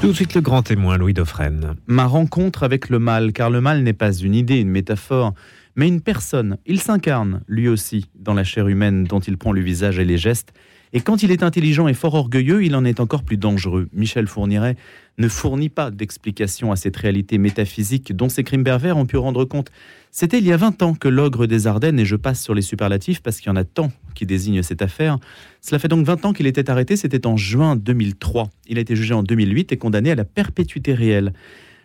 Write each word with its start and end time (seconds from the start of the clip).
Tout 0.00 0.08
de 0.08 0.12
suite 0.14 0.34
le 0.34 0.40
grand 0.40 0.62
témoin, 0.62 0.96
Louis 0.96 1.12
Dauphren. 1.12 1.74
Ma 1.86 2.06
rencontre 2.06 2.62
avec 2.62 2.88
le 2.88 2.98
mal, 2.98 3.34
car 3.34 3.50
le 3.50 3.60
mal 3.60 3.82
n'est 3.82 3.92
pas 3.92 4.14
une 4.14 4.34
idée, 4.34 4.58
une 4.58 4.70
métaphore, 4.70 5.34
mais 5.76 5.88
une 5.88 6.00
personne. 6.00 6.56
Il 6.64 6.80
s'incarne, 6.80 7.42
lui 7.46 7.68
aussi, 7.68 8.08
dans 8.14 8.32
la 8.32 8.42
chair 8.42 8.66
humaine 8.68 9.04
dont 9.04 9.20
il 9.20 9.36
prend 9.36 9.52
le 9.52 9.60
visage 9.60 9.98
et 9.98 10.06
les 10.06 10.16
gestes. 10.16 10.54
Et 10.94 11.02
quand 11.02 11.22
il 11.22 11.30
est 11.30 11.42
intelligent 11.42 11.86
et 11.86 11.92
fort 11.92 12.14
orgueilleux, 12.14 12.64
il 12.64 12.74
en 12.76 12.86
est 12.86 12.98
encore 12.98 13.24
plus 13.24 13.36
dangereux. 13.36 13.88
Michel 13.92 14.26
Fourniret 14.26 14.76
ne 15.20 15.28
fournit 15.28 15.68
pas 15.68 15.90
d'explication 15.90 16.72
à 16.72 16.76
cette 16.76 16.96
réalité 16.96 17.38
métaphysique 17.38 18.16
dont 18.16 18.28
ces 18.28 18.42
crimes 18.42 18.64
pervers 18.64 18.96
ont 18.96 19.06
pu 19.06 19.16
rendre 19.16 19.44
compte. 19.44 19.70
C'était 20.10 20.38
il 20.38 20.46
y 20.46 20.52
a 20.52 20.56
20 20.56 20.82
ans 20.82 20.94
que 20.94 21.06
l'ogre 21.08 21.46
des 21.46 21.66
Ardennes, 21.66 22.00
et 22.00 22.04
je 22.04 22.16
passe 22.16 22.42
sur 22.42 22.54
les 22.54 22.62
superlatifs 22.62 23.22
parce 23.22 23.38
qu'il 23.38 23.48
y 23.48 23.52
en 23.52 23.56
a 23.56 23.64
tant 23.64 23.92
qui 24.14 24.26
désignent 24.26 24.62
cette 24.62 24.82
affaire, 24.82 25.18
cela 25.60 25.78
fait 25.78 25.88
donc 25.88 26.04
20 26.04 26.24
ans 26.24 26.32
qu'il 26.32 26.46
était 26.46 26.68
arrêté, 26.70 26.96
c'était 26.96 27.26
en 27.26 27.36
juin 27.36 27.76
2003. 27.76 28.50
Il 28.66 28.78
a 28.78 28.80
été 28.80 28.96
jugé 28.96 29.14
en 29.14 29.22
2008 29.22 29.72
et 29.72 29.76
condamné 29.76 30.10
à 30.10 30.14
la 30.14 30.24
perpétuité 30.24 30.94
réelle. 30.94 31.32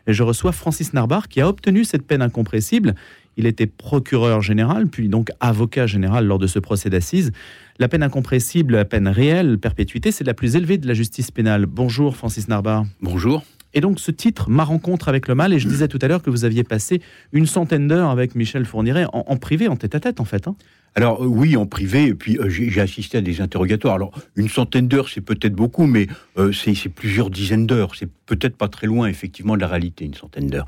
Je 0.07 0.23
reçois 0.23 0.51
Francis 0.51 0.93
Narbar 0.93 1.27
qui 1.27 1.41
a 1.41 1.47
obtenu 1.47 1.83
cette 1.83 2.05
peine 2.05 2.21
incompressible. 2.21 2.95
Il 3.37 3.45
était 3.45 3.67
procureur 3.67 4.41
général, 4.41 4.87
puis 4.87 5.09
donc 5.09 5.29
avocat 5.39 5.87
général 5.87 6.25
lors 6.25 6.39
de 6.39 6.47
ce 6.47 6.59
procès 6.59 6.89
d'assises. 6.89 7.31
La 7.79 7.87
peine 7.87 8.03
incompressible, 8.03 8.75
la 8.75 8.85
peine 8.85 9.07
réelle, 9.07 9.57
perpétuité, 9.57 10.11
c'est 10.11 10.23
la 10.23 10.33
plus 10.33 10.55
élevée 10.55 10.77
de 10.77 10.87
la 10.87 10.93
justice 10.93 11.31
pénale. 11.31 11.65
Bonjour 11.65 12.15
Francis 12.15 12.47
Narbar. 12.47 12.85
Bonjour. 13.01 13.43
Et 13.75 13.81
donc 13.81 13.99
ce 13.99 14.09
titre, 14.09 14.49
Ma 14.49 14.63
rencontre 14.63 15.09
avec 15.09 15.27
le 15.27 15.35
mal, 15.35 15.53
et 15.53 15.59
je 15.59 15.67
disais 15.67 15.89
tout 15.89 15.99
à 16.01 16.07
l'heure 16.07 16.21
que 16.21 16.29
vous 16.29 16.45
aviez 16.45 16.63
passé 16.63 17.01
une 17.33 17.45
centaine 17.45 17.89
d'heures 17.89 18.09
avec 18.09 18.33
Michel 18.33 18.65
Fourniret 18.65 19.05
en, 19.11 19.35
privé, 19.35 19.67
en 19.67 19.75
tête-à-tête 19.75 20.21
en 20.21 20.25
fait. 20.25 20.47
Hein. 20.47 20.55
Alors 20.95 21.21
euh, 21.21 21.27
oui, 21.27 21.57
en 21.57 21.65
privé, 21.65 22.05
et 22.05 22.13
puis 22.13 22.37
euh, 22.37 22.47
j'ai 22.47 22.79
assisté 22.79 23.17
à 23.17 23.21
des 23.21 23.41
interrogatoires. 23.41 23.95
Alors 23.95 24.17
une 24.37 24.47
centaine 24.47 24.87
d'heures, 24.87 25.09
c'est 25.09 25.19
peut-être 25.19 25.53
beaucoup, 25.53 25.87
mais 25.87 26.07
euh, 26.37 26.53
c'est 26.53 26.87
plusieurs 26.87 27.29
dizaines 27.29 27.67
d'heures. 27.67 27.95
C'est 27.95 28.09
peut-être 28.25 28.55
pas 28.55 28.69
très 28.69 28.87
loin, 28.87 29.07
effectivement, 29.07 29.57
de 29.57 29.61
la 29.61 29.67
réalité, 29.67 30.05
une 30.05 30.13
centaine 30.13 30.47
d'heures. 30.47 30.67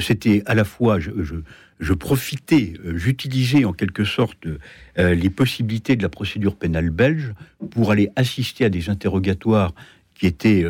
C'était 0.00 0.42
à 0.46 0.56
la 0.56 0.64
fois, 0.64 0.98
je, 0.98 1.10
je 1.22 1.36
profitais, 1.94 2.74
j'utilisais 2.94 3.64
en 3.64 3.72
quelque 3.72 4.04
sorte 4.04 4.46
les 4.96 5.30
possibilités 5.30 5.96
de 5.96 6.02
la 6.02 6.08
procédure 6.08 6.56
pénale 6.56 6.90
belge 6.90 7.32
pour 7.70 7.90
aller 7.90 8.10
assister 8.16 8.64
à 8.64 8.68
des 8.68 8.90
interrogatoires 8.90 9.74
qui 10.14 10.26
étaient 10.26 10.64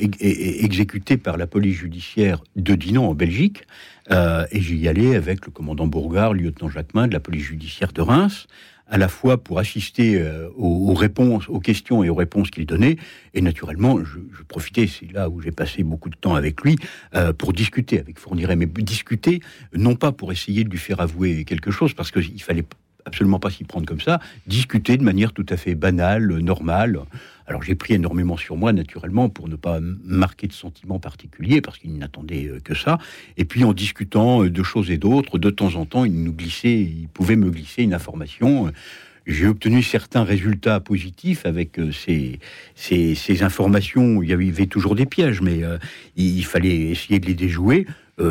exécutés 0.00 1.16
par 1.16 1.36
la 1.36 1.46
police 1.46 1.76
judiciaire 1.76 2.42
de 2.56 2.74
Dinan 2.74 3.06
en 3.06 3.14
Belgique. 3.14 3.64
Euh, 4.10 4.46
et 4.52 4.60
j'y 4.60 4.86
allais 4.88 5.16
avec 5.16 5.44
le 5.46 5.52
commandant 5.52 5.86
Bourgard, 5.86 6.34
lieutenant 6.34 6.68
Jacquemin 6.68 7.08
de 7.08 7.12
la 7.12 7.20
police 7.20 7.44
judiciaire 7.44 7.92
de 7.92 8.02
Reims, 8.02 8.46
à 8.88 8.98
la 8.98 9.08
fois 9.08 9.42
pour 9.42 9.58
assister 9.58 10.20
euh, 10.20 10.48
aux, 10.56 10.94
réponses, 10.94 11.48
aux 11.48 11.60
questions 11.60 12.04
et 12.04 12.08
aux 12.08 12.14
réponses 12.14 12.50
qu'il 12.50 12.66
donnait, 12.66 12.96
et 13.34 13.40
naturellement, 13.40 13.98
je, 14.04 14.18
profitais, 14.48 14.86
c'est 14.86 15.10
là 15.12 15.28
où 15.28 15.40
j'ai 15.40 15.50
passé 15.50 15.82
beaucoup 15.82 16.08
de 16.08 16.16
temps 16.16 16.34
avec 16.34 16.60
lui, 16.62 16.76
euh, 17.14 17.32
pour 17.32 17.52
discuter 17.52 17.98
avec 17.98 18.18
Fourniret, 18.18 18.56
mais 18.56 18.66
discuter, 18.66 19.40
non 19.74 19.96
pas 19.96 20.12
pour 20.12 20.32
essayer 20.32 20.64
de 20.64 20.70
lui 20.70 20.78
faire 20.78 21.00
avouer 21.00 21.44
quelque 21.44 21.70
chose, 21.70 21.94
parce 21.94 22.10
qu'il 22.10 22.42
fallait 22.42 22.64
absolument 23.06 23.38
pas 23.38 23.50
s'y 23.50 23.64
prendre 23.64 23.86
comme 23.86 24.00
ça, 24.00 24.20
discuter 24.46 24.96
de 24.96 25.02
manière 25.02 25.32
tout 25.32 25.46
à 25.48 25.56
fait 25.56 25.74
banale, 25.74 26.38
normale. 26.40 27.00
Alors 27.46 27.62
j'ai 27.62 27.76
pris 27.76 27.94
énormément 27.94 28.36
sur 28.36 28.56
moi, 28.56 28.72
naturellement, 28.72 29.28
pour 29.28 29.48
ne 29.48 29.56
pas 29.56 29.78
marquer 29.80 30.48
de 30.48 30.52
sentiments 30.52 30.98
particuliers, 30.98 31.60
parce 31.60 31.78
qu'il 31.78 31.96
n'attendait 31.96 32.46
euh, 32.46 32.60
que 32.60 32.74
ça. 32.74 32.98
Et 33.36 33.44
puis 33.44 33.64
en 33.64 33.72
discutant 33.72 34.42
euh, 34.42 34.50
de 34.50 34.62
choses 34.62 34.90
et 34.90 34.98
d'autres, 34.98 35.38
de 35.38 35.50
temps 35.50 35.76
en 35.76 35.86
temps, 35.86 36.04
il 36.04 36.22
nous 36.22 36.32
glissait, 36.32 36.80
il 36.80 37.08
pouvait 37.08 37.36
me 37.36 37.50
glisser 37.50 37.84
une 37.84 37.94
information. 37.94 38.72
J'ai 39.26 39.46
obtenu 39.46 39.82
certains 39.82 40.24
résultats 40.24 40.80
positifs 40.80 41.46
avec 41.46 41.78
euh, 41.78 41.92
ces, 41.92 42.40
ces, 42.74 43.42
informations. 43.42 44.22
Il 44.22 44.28
y 44.28 44.32
avait 44.32 44.66
toujours 44.66 44.94
des 44.96 45.06
pièges, 45.06 45.40
mais 45.40 45.62
il 46.16 46.44
fallait 46.44 46.90
essayer 46.90 47.18
de 47.18 47.26
les 47.26 47.34
déjouer. 47.34 47.86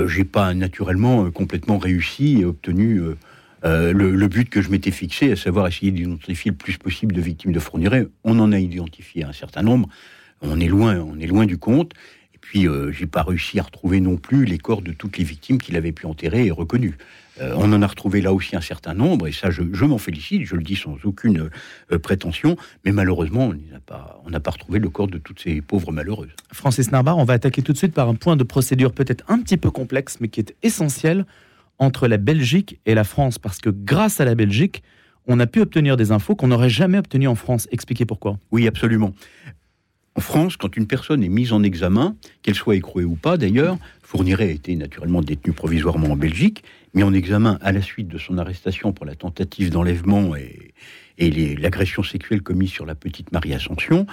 j'ai 0.07 0.23
pas 0.23 0.53
naturellement 0.53 1.29
complètement 1.31 1.77
réussi 1.77 2.39
et 2.39 2.45
obtenu 2.45 2.99
euh, 2.99 3.17
le, 3.63 4.27
but 4.27 4.49
que 4.49 4.61
je 4.61 4.69
m'étais 4.69 4.91
fixé, 4.91 5.31
à 5.31 5.35
savoir 5.35 5.67
essayer 5.67 5.91
d'identifier 5.91 6.51
le 6.51 6.57
plus 6.57 6.77
possible 6.77 7.15
de 7.15 7.21
victimes 7.21 7.51
de 7.51 7.59
Fourniret. 7.59 8.07
On 8.23 8.39
en 8.39 8.51
a 8.51 8.59
identifié 8.59 9.23
un 9.23 9.33
certain 9.33 9.61
nombre. 9.61 9.89
On 10.41 10.59
est 10.59 10.67
loin, 10.67 10.99
on 10.99 11.19
est 11.19 11.27
loin 11.27 11.45
du 11.45 11.57
compte. 11.57 11.93
Et 12.33 12.37
puis, 12.37 12.67
euh, 12.67 12.91
j'ai 12.91 13.07
pas 13.07 13.23
réussi 13.23 13.59
à 13.59 13.63
retrouver 13.63 13.99
non 13.99 14.17
plus 14.17 14.45
les 14.45 14.57
corps 14.57 14.81
de 14.81 14.91
toutes 14.91 15.17
les 15.17 15.23
victimes 15.23 15.57
qu'il 15.57 15.75
avait 15.75 15.91
pu 15.91 16.05
enterrer 16.05 16.45
et 16.45 16.51
reconnues. 16.51 16.95
Euh, 17.41 17.53
on 17.57 17.73
en 17.73 17.81
a 17.81 17.87
retrouvé 17.87 18.21
là 18.21 18.33
aussi 18.33 18.55
un 18.55 18.61
certain 18.61 18.93
nombre, 18.93 19.27
et 19.27 19.31
ça, 19.31 19.49
je, 19.49 19.85
m'en 19.85 19.97
félicite, 19.97 20.45
je 20.45 20.55
le 20.55 20.63
dis 20.63 20.75
sans 20.75 20.95
aucune 21.03 21.49
prétention, 22.01 22.55
mais 22.85 22.91
malheureusement, 22.93 23.51
on 24.25 24.29
n'a 24.29 24.39
pas, 24.39 24.51
retrouvé 24.51 24.79
le 24.79 24.89
corps 24.89 25.07
de 25.07 25.17
toutes 25.17 25.41
ces 25.41 25.61
pauvres 25.61 25.91
malheureuses. 25.91 26.29
Francis 26.53 26.91
Narbar, 26.91 27.17
on 27.17 27.25
va 27.25 27.33
attaquer 27.33 27.61
tout 27.61 27.73
de 27.73 27.77
suite 27.77 27.93
par 27.93 28.07
un 28.07 28.15
point 28.15 28.37
de 28.37 28.43
procédure 28.43 28.93
peut-être 28.93 29.25
un 29.27 29.39
petit 29.39 29.57
peu 29.57 29.69
complexe, 29.69 30.17
mais 30.21 30.29
qui 30.29 30.39
est 30.39 30.55
essentiel 30.63 31.25
entre 31.79 32.07
la 32.07 32.17
Belgique 32.17 32.79
et 32.85 32.93
la 32.95 33.03
France, 33.03 33.39
parce 33.39 33.59
que 33.59 33.69
grâce 33.69 34.21
à 34.21 34.25
la 34.25 34.35
Belgique, 34.35 34.83
on 35.27 35.39
a 35.39 35.47
pu 35.47 35.61
obtenir 35.61 35.97
des 35.97 36.11
infos 36.11 36.35
qu'on 36.35 36.47
n'aurait 36.47 36.69
jamais 36.69 36.97
obtenues 36.97 37.27
en 37.27 37.35
France. 37.35 37.67
Expliquez 37.71 38.05
pourquoi. 38.05 38.37
Oui, 38.51 38.67
absolument. 38.67 39.13
En 40.17 40.21
France, 40.21 40.55
quand 40.55 40.77
une 40.77 40.87
personne 40.87 41.23
est 41.23 41.29
mise 41.29 41.51
en 41.51 41.61
examen, 41.61 42.15
qu'elle 42.41 42.55
soit 42.55 42.75
écrouée 42.75 43.03
ou 43.03 43.15
pas 43.15 43.35
d'ailleurs, 43.37 43.77
Fourniret 44.01 44.47
a 44.47 44.51
été 44.51 44.75
naturellement 44.75 45.21
détenu 45.21 45.51
provisoirement 45.51 46.11
en 46.11 46.15
Belgique, 46.15 46.63
mis 46.93 47.03
en 47.03 47.13
examen 47.13 47.57
à 47.61 47.73
la 47.73 47.81
suite 47.81 48.07
de 48.07 48.17
son 48.17 48.37
arrestation 48.37 48.93
pour 48.93 49.05
la 49.05 49.15
tentative 49.15 49.71
d'enlèvement 49.71 50.35
et, 50.37 50.73
et 51.17 51.55
l'agression 51.57 52.01
sexuelle 52.01 52.41
commise 52.41 52.69
sur 52.69 52.85
la 52.85 52.95
petite 52.95 53.33
Marie 53.33 53.53
Ascension. 53.53 54.05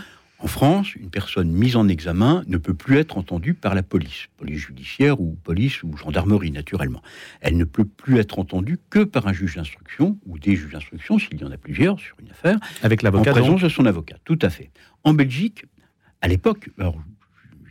En 0.42 0.48
France, 0.48 0.96
une 0.96 1.08
personne 1.08 1.52
mise 1.52 1.76
en 1.76 1.86
examen 1.86 2.42
ne 2.48 2.56
peut 2.56 2.74
plus 2.74 2.98
être 2.98 3.16
entendue 3.16 3.54
par 3.54 3.76
la 3.76 3.84
police, 3.84 4.26
police 4.36 4.58
judiciaire 4.58 5.20
ou 5.20 5.38
police 5.44 5.84
ou 5.84 5.96
gendarmerie 5.96 6.50
naturellement. 6.50 7.00
Elle 7.40 7.56
ne 7.56 7.62
peut 7.62 7.84
plus 7.84 8.18
être 8.18 8.40
entendue 8.40 8.80
que 8.90 9.04
par 9.04 9.28
un 9.28 9.32
juge 9.32 9.54
d'instruction 9.54 10.18
ou 10.26 10.40
des 10.40 10.56
juges 10.56 10.72
d'instruction 10.72 11.20
s'il 11.20 11.40
y 11.40 11.44
en 11.44 11.52
a 11.52 11.56
plusieurs 11.56 12.00
sur 12.00 12.16
une 12.20 12.28
affaire. 12.30 12.58
Avec 12.82 13.02
l'avocat. 13.02 13.30
En 13.30 13.34
présence 13.34 13.62
de 13.62 13.68
son 13.68 13.86
avocat, 13.86 14.16
tout 14.24 14.38
à 14.42 14.50
fait. 14.50 14.72
En 15.04 15.14
Belgique, 15.14 15.64
à 16.22 16.26
l'époque, 16.26 16.70
alors 16.76 17.00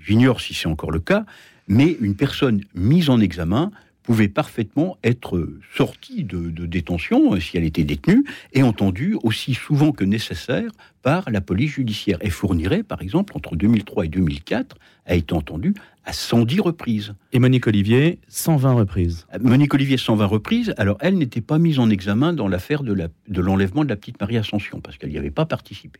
j'ignore 0.02 0.40
si 0.40 0.54
c'est 0.54 0.68
encore 0.68 0.92
le 0.92 1.02
cas, 1.02 1.26
mais 1.68 1.98
une 2.00 2.16
personne 2.16 2.64
mise 2.74 3.10
en 3.10 3.20
examen 3.20 3.72
pouvait 4.04 4.28
parfaitement 4.28 4.98
être 5.04 5.48
sortie 5.76 6.24
de, 6.24 6.50
détention 6.66 7.34
euh, 7.34 7.40
si 7.40 7.58
elle 7.58 7.64
était 7.64 7.84
détenue 7.84 8.24
et 8.54 8.64
entendue 8.64 9.18
aussi 9.24 9.54
souvent 9.54 9.92
que 9.92 10.04
nécessaire 10.04 10.72
par 11.02 11.30
la 11.30 11.42
police 11.42 11.72
judiciaire. 11.72 12.18
Et 12.22 12.30
fournirait, 12.30 12.84
par 12.84 13.02
exemple, 13.02 13.34
entre 13.36 13.56
2003 13.56 14.06
et 14.06 14.10
2004, 14.10 14.78
a 15.06 15.16
été 15.16 15.34
entendue 15.34 15.74
à 16.06 16.14
110 16.14 16.60
reprises. 16.62 17.14
Et 17.32 17.40
Monique 17.40 17.68
Olivier, 17.68 18.20
120 18.28 18.74
reprises. 18.74 19.28
Euh, 19.34 19.40
Monique 19.42 19.74
Olivier, 19.74 19.98
120 19.98 20.26
reprises. 20.26 20.74
Alors, 20.78 20.98
elle 21.00 21.18
n'était 21.18 21.42
pas 21.42 21.60
mise 21.60 21.80
en 21.80 21.90
examen 21.90 22.34
dans 22.34 22.48
l'affaire 22.48 22.84
de 22.84 22.94
l'enlèvement 23.42 23.82
de, 23.82 23.88
de 23.88 23.94
la 23.94 23.96
petite 23.96 24.20
Marie 24.20 24.38
Ascension, 24.38 24.80
parce 24.82 24.98
qu'elle 24.98 25.12
n'y 25.12 25.18
avait 25.18 25.32
pas 25.32 25.46
participé. 25.46 26.00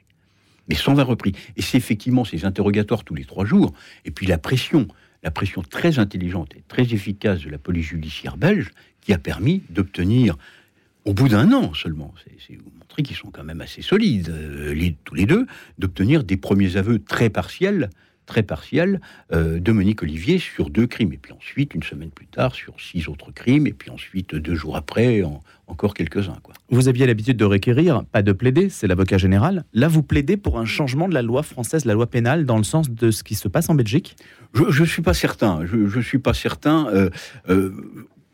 Mais 0.70 0.76
120 0.76 1.04
reprises. 1.04 1.34
Et 1.58 1.62
c'est 1.62 1.78
effectivement 1.78 2.24
ces 2.24 2.46
interrogatoires 2.46 3.04
tous 3.04 3.16
les 3.16 3.26
trois 3.26 3.46
jours, 3.46 3.74
et 4.06 4.12
puis 4.12 4.28
la 4.28 4.38
pression 4.38 4.88
la 5.24 5.32
pression 5.32 5.62
très 5.62 6.00
intelligente 6.00 6.54
et 6.56 6.64
très 6.68 6.94
efficace 6.94 7.42
de 7.42 7.50
la 7.50 7.58
police 7.58 7.88
judiciaire 7.88 8.38
belge 8.38 8.70
qui 9.02 9.14
a 9.14 9.18
permis 9.18 9.64
d'obtenir, 9.70 10.38
au 11.06 11.14
bout 11.14 11.30
d'un 11.30 11.52
an 11.54 11.74
seulement, 11.74 12.14
c'est 12.48 12.56
vous 12.56 12.72
montrer 12.80 13.04
qu'ils 13.04 13.16
sont 13.16 13.32
quand 13.32 13.44
même 13.44 13.62
assez 13.62 13.82
solides, 13.82 14.30
euh, 14.30 14.92
tous 15.04 15.16
les 15.16 15.26
deux, 15.26 15.48
d'obtenir 15.78 16.24
des 16.24 16.38
premiers 16.38 16.78
aveux 16.78 17.00
très 17.00 17.30
partiels 17.30 17.90
très 18.32 18.44
partiel 18.44 19.02
euh, 19.34 19.60
de 19.60 19.72
Monique 19.74 20.04
Olivier 20.04 20.40
sur 20.40 20.70
deux 20.70 20.88
crimes. 20.88 21.12
Et 21.12 21.18
puis 21.18 21.34
ensuite, 21.34 21.76
une 21.76 21.84
semaine 21.84 22.12
plus 22.12 22.28
tard, 22.28 22.56
sur 22.56 22.80
six 22.80 23.10
autres 23.10 23.32
crimes. 23.34 23.68
Et 23.68 23.74
puis 23.74 23.90
ensuite, 23.90 24.34
deux 24.36 24.56
jours 24.56 24.78
après, 24.78 25.22
encore 25.68 25.94
quelques-uns. 25.94 26.38
Quoi. 26.42 26.54
Vous 26.70 26.88
aviez 26.88 27.06
l'habitude 27.06 27.36
de 27.36 27.44
requérir, 27.44 28.06
pas 28.06 28.22
de 28.22 28.32
plaider, 28.32 28.70
c'est 28.70 28.88
l'avocat 28.88 29.18
général. 29.18 29.66
Là, 29.74 29.90
vous 29.90 30.02
plaidez 30.02 30.38
pour 30.38 30.60
un 30.60 30.66
changement 30.66 31.10
de 31.10 31.14
la 31.14 31.22
loi 31.22 31.44
française, 31.44 31.84
la 31.84 31.94
loi 31.94 32.08
pénale, 32.08 32.46
dans 32.46 32.58
le 32.58 32.64
sens 32.64 32.90
de 32.90 33.12
ce 33.12 33.24
qui 33.24 33.36
se 33.36 33.50
passe 33.50 33.70
en 33.70 33.76
Belgique? 33.76 34.16
Je 34.54 34.82
ne 34.82 34.88
suis 34.88 35.02
pas 35.02 35.14
certain. 35.14 35.66
Je 35.66 35.98
ne 35.98 36.04
suis 36.04 36.20
pas 36.20 36.34
certain. 36.34 36.88
Euh, 36.88 37.10
euh, 37.50 37.74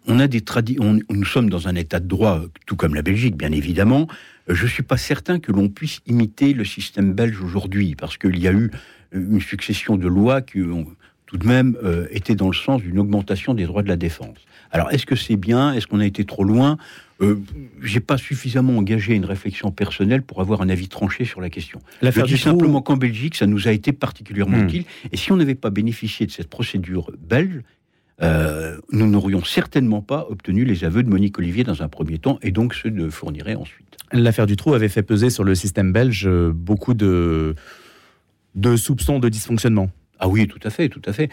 on 0.06 0.20
a 0.20 0.28
des 0.28 0.42
traditions. 0.42 1.00
Nous 1.10 1.26
sommes 1.26 1.50
dans 1.50 1.68
un 1.68 1.76
état 1.76 2.00
de 2.00 2.08
droit, 2.08 2.42
tout 2.68 2.76
comme 2.76 2.94
la 2.94 3.02
Belgique, 3.02 3.36
bien 3.36 3.52
évidemment. 3.52 4.08
Je 4.48 4.64
ne 4.64 4.70
suis 4.70 4.84
pas 4.84 4.98
certain 4.98 5.40
que 5.40 5.52
l'on 5.52 5.68
puisse 5.68 6.00
imiter 6.06 6.54
le 6.54 6.64
système 6.64 7.14
belge 7.14 7.42
aujourd'hui, 7.42 7.96
parce 7.96 8.18
qu'il 8.18 8.40
y 8.40 8.48
a 8.48 8.54
eu 8.54 8.72
une 9.12 9.42
succession 9.42 9.98
de 9.98 10.08
lois 10.08 10.42
qui 10.42 10.62
ont 10.62 10.86
tout 11.28 11.38
de 11.38 11.46
même 11.46 11.78
euh, 11.84 12.08
été 12.10 12.36
dans 12.36 12.48
le 12.48 12.56
sens 12.56 12.82
d'une 12.82 12.98
augmentation 12.98 13.54
des 13.54 13.66
droits 13.66 13.84
de 13.84 13.90
la 13.90 13.98
défense. 13.98 14.38
Alors, 14.72 14.92
est-ce 14.92 15.06
que 15.06 15.16
c'est 15.16 15.36
bien? 15.36 15.74
Est-ce 15.74 15.86
qu'on 15.86 16.00
a 16.00 16.06
été 16.06 16.26
trop 16.26 16.44
loin? 16.44 16.78
Euh, 17.22 17.36
J'ai 17.84 18.00
pas 18.00 18.18
suffisamment 18.18 18.78
engagé 18.78 19.14
une 19.14 19.26
réflexion 19.26 19.72
personnelle 19.72 20.22
pour 20.22 20.42
avoir 20.42 20.62
un 20.62 20.70
avis 20.70 20.88
tranché 20.88 21.26
sur 21.26 21.42
la 21.42 21.50
question. 21.50 21.82
Je 22.02 22.22
dis 22.22 22.38
simplement 22.38 22.82
qu'en 22.82 22.98
Belgique, 22.98 23.36
ça 23.36 23.46
nous 23.46 23.68
a 23.68 23.72
été 23.72 23.92
particulièrement 23.92 24.58
hmm. 24.58 24.66
utile. 24.66 24.84
Et 25.12 25.18
si 25.18 25.32
on 25.32 25.38
n'avait 25.38 25.56
pas 25.56 25.70
bénéficié 25.70 26.26
de 26.26 26.32
cette 26.32 26.50
procédure 26.50 27.12
belge, 27.20 27.62
euh, 28.22 28.78
nous 28.92 29.08
n'aurions 29.08 29.44
certainement 29.44 30.02
pas 30.02 30.26
obtenu 30.30 30.64
les 30.66 30.86
aveux 30.86 31.04
de 31.04 31.10
Monique 31.10 31.38
Olivier 31.38 31.64
dans 31.64 31.84
un 31.84 31.88
premier 31.88 32.18
temps 32.18 32.40
et 32.42 32.52
donc 32.52 32.74
ceux 32.74 32.90
de 32.90 33.10
Fourniret 33.10 33.56
ensuite. 33.56 33.98
L'affaire 34.12 34.48
du 34.48 34.56
trou 34.56 34.74
avait 34.74 34.90
fait 34.90 35.04
peser 35.04 35.30
sur 35.30 35.44
le 35.44 35.54
système 35.54 35.92
belge 35.92 36.28
beaucoup 36.52 36.96
de 36.96 37.54
de 38.58 38.76
soupçons 38.76 39.20
de 39.20 39.30
dysfonctionnement. 39.30 39.90
Ah 40.20 40.28
oui, 40.28 40.48
tout 40.48 40.60
à 40.64 40.72
fait, 40.72 40.90
tout 40.90 41.02
à 41.06 41.14
fait. 41.14 41.30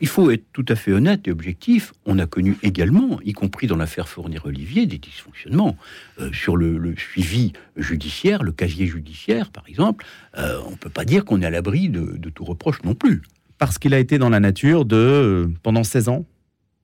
il 0.00 0.08
faut 0.08 0.30
être 0.30 0.44
tout 0.52 0.64
à 0.68 0.74
fait 0.74 0.92
honnête 0.92 1.28
et 1.28 1.30
objectif. 1.30 1.92
On 2.06 2.18
a 2.18 2.26
connu 2.26 2.56
également, 2.62 3.20
y 3.22 3.34
compris 3.34 3.66
dans 3.66 3.76
l'affaire 3.76 4.08
Fournier-Olivier, 4.08 4.86
des 4.86 4.98
dysfonctionnements 4.98 5.76
euh, 6.18 6.32
sur 6.32 6.56
le, 6.56 6.94
suivi 6.96 7.52
judiciaire, 7.76 8.42
le 8.42 8.52
casier 8.52 8.86
judiciaire, 8.86 9.50
par 9.50 9.68
exemple. 9.68 10.06
Euh, 10.38 10.58
on 10.66 10.70
ne 10.70 10.76
peut 10.76 10.88
pas 10.88 11.04
dire 11.04 11.26
qu'on 11.26 11.42
est 11.42 11.46
à 11.46 11.50
l'abri 11.50 11.90
de, 11.90 12.30
tout 12.30 12.44
reproche 12.44 12.82
non 12.82 12.94
plus. 12.94 13.22
Parce 13.58 13.78
qu'il 13.78 13.92
a 13.92 13.98
été 13.98 14.18
dans 14.18 14.30
la 14.30 14.40
nature 14.40 14.86
de 14.86 14.96
euh, 14.96 15.48
pendant 15.62 15.84
16 15.84 16.08
ans 16.08 16.24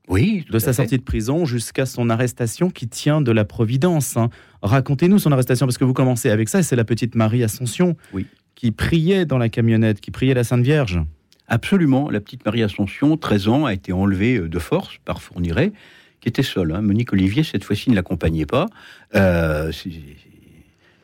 oui, 0.07 0.45
de 0.51 0.59
sa 0.59 0.75
sortie 0.75 0.99
de 0.99 1.03
prison 1.03 1.47
jusqu'à 1.47 1.87
son 1.87 2.11
arrestation 2.11 2.69
qui 2.69 2.89
tient 2.89 3.23
de 3.23 3.33
la 3.33 3.47
providence. 3.47 4.19
Hein. 4.19 4.29
Racontez-nous 4.61 5.19
son 5.19 5.33
arrestation, 5.33 5.65
parce 5.65 5.79
que 5.79 5.85
vous 5.85 5.95
commencez 5.95 6.29
avec 6.29 6.51
ça, 6.51 6.63
c'est 6.63 6.77
la 6.77 6.85
petite 6.85 7.15
Marie 7.15 7.43
Ascension 7.43 7.97
oui. 8.13 8.27
Qui 8.55 8.71
priait 8.71 9.25
dans 9.25 9.39
la 9.39 9.49
camionnette, 9.49 10.01
qui 10.01 10.11
priait 10.11 10.35
la 10.35 10.45
Sainte 10.45 10.62
Vierge. 10.62 11.01
Absolument, 11.49 12.11
la 12.11 12.21
petite 12.21 12.45
Marie 12.45 12.62
Ascension, 12.62 13.17
13 13.17 13.49
ans, 13.49 13.65
a 13.67 13.75
été 13.75 13.93
enlevée 13.93 14.37
euh, 14.37 14.49
de 14.49 14.59
force 14.59 14.99
par 15.05 15.21
Fourniret, 15.21 15.73
qui 16.21 16.29
était 16.29 16.43
seule. 16.43 16.73
Hein. 16.73 16.81
Monique 16.81 17.12
Olivier, 17.12 17.43
cette 17.43 17.65
fois-ci, 17.65 17.91
ne 17.91 17.95
l'accompagnait 17.95 18.47
pas. 18.47 18.67
Euh, 19.15 19.71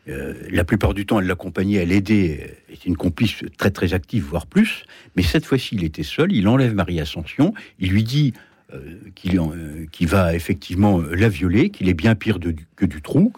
euh, 0.08 0.34
la 0.50 0.64
plupart 0.64 0.94
du 0.94 1.06
temps, 1.06 1.20
elle 1.20 1.26
l'accompagnait, 1.26 1.76
elle 1.76 1.92
aidait, 1.92 2.56
était 2.70 2.88
une 2.88 2.96
complice 2.96 3.44
très 3.58 3.70
très 3.70 3.92
active, 3.92 4.24
voire 4.24 4.46
plus. 4.46 4.84
Mais 5.14 5.22
cette 5.22 5.44
fois-ci, 5.44 5.76
il 5.76 5.84
était 5.84 6.02
seul, 6.02 6.32
il 6.32 6.48
enlève 6.48 6.74
Marie 6.74 7.00
Ascension, 7.00 7.52
il 7.78 7.90
lui 7.90 8.02
dit 8.02 8.32
euh, 8.72 8.98
euh, 9.34 9.86
qui, 9.90 10.06
va 10.06 10.34
effectivement 10.34 11.00
la 11.00 11.28
violer, 11.28 11.70
qu'il 11.70 11.88
est 11.88 11.94
bien 11.94 12.14
pire 12.14 12.38
que 12.76 12.86
du 12.86 13.02
trou, 13.02 13.32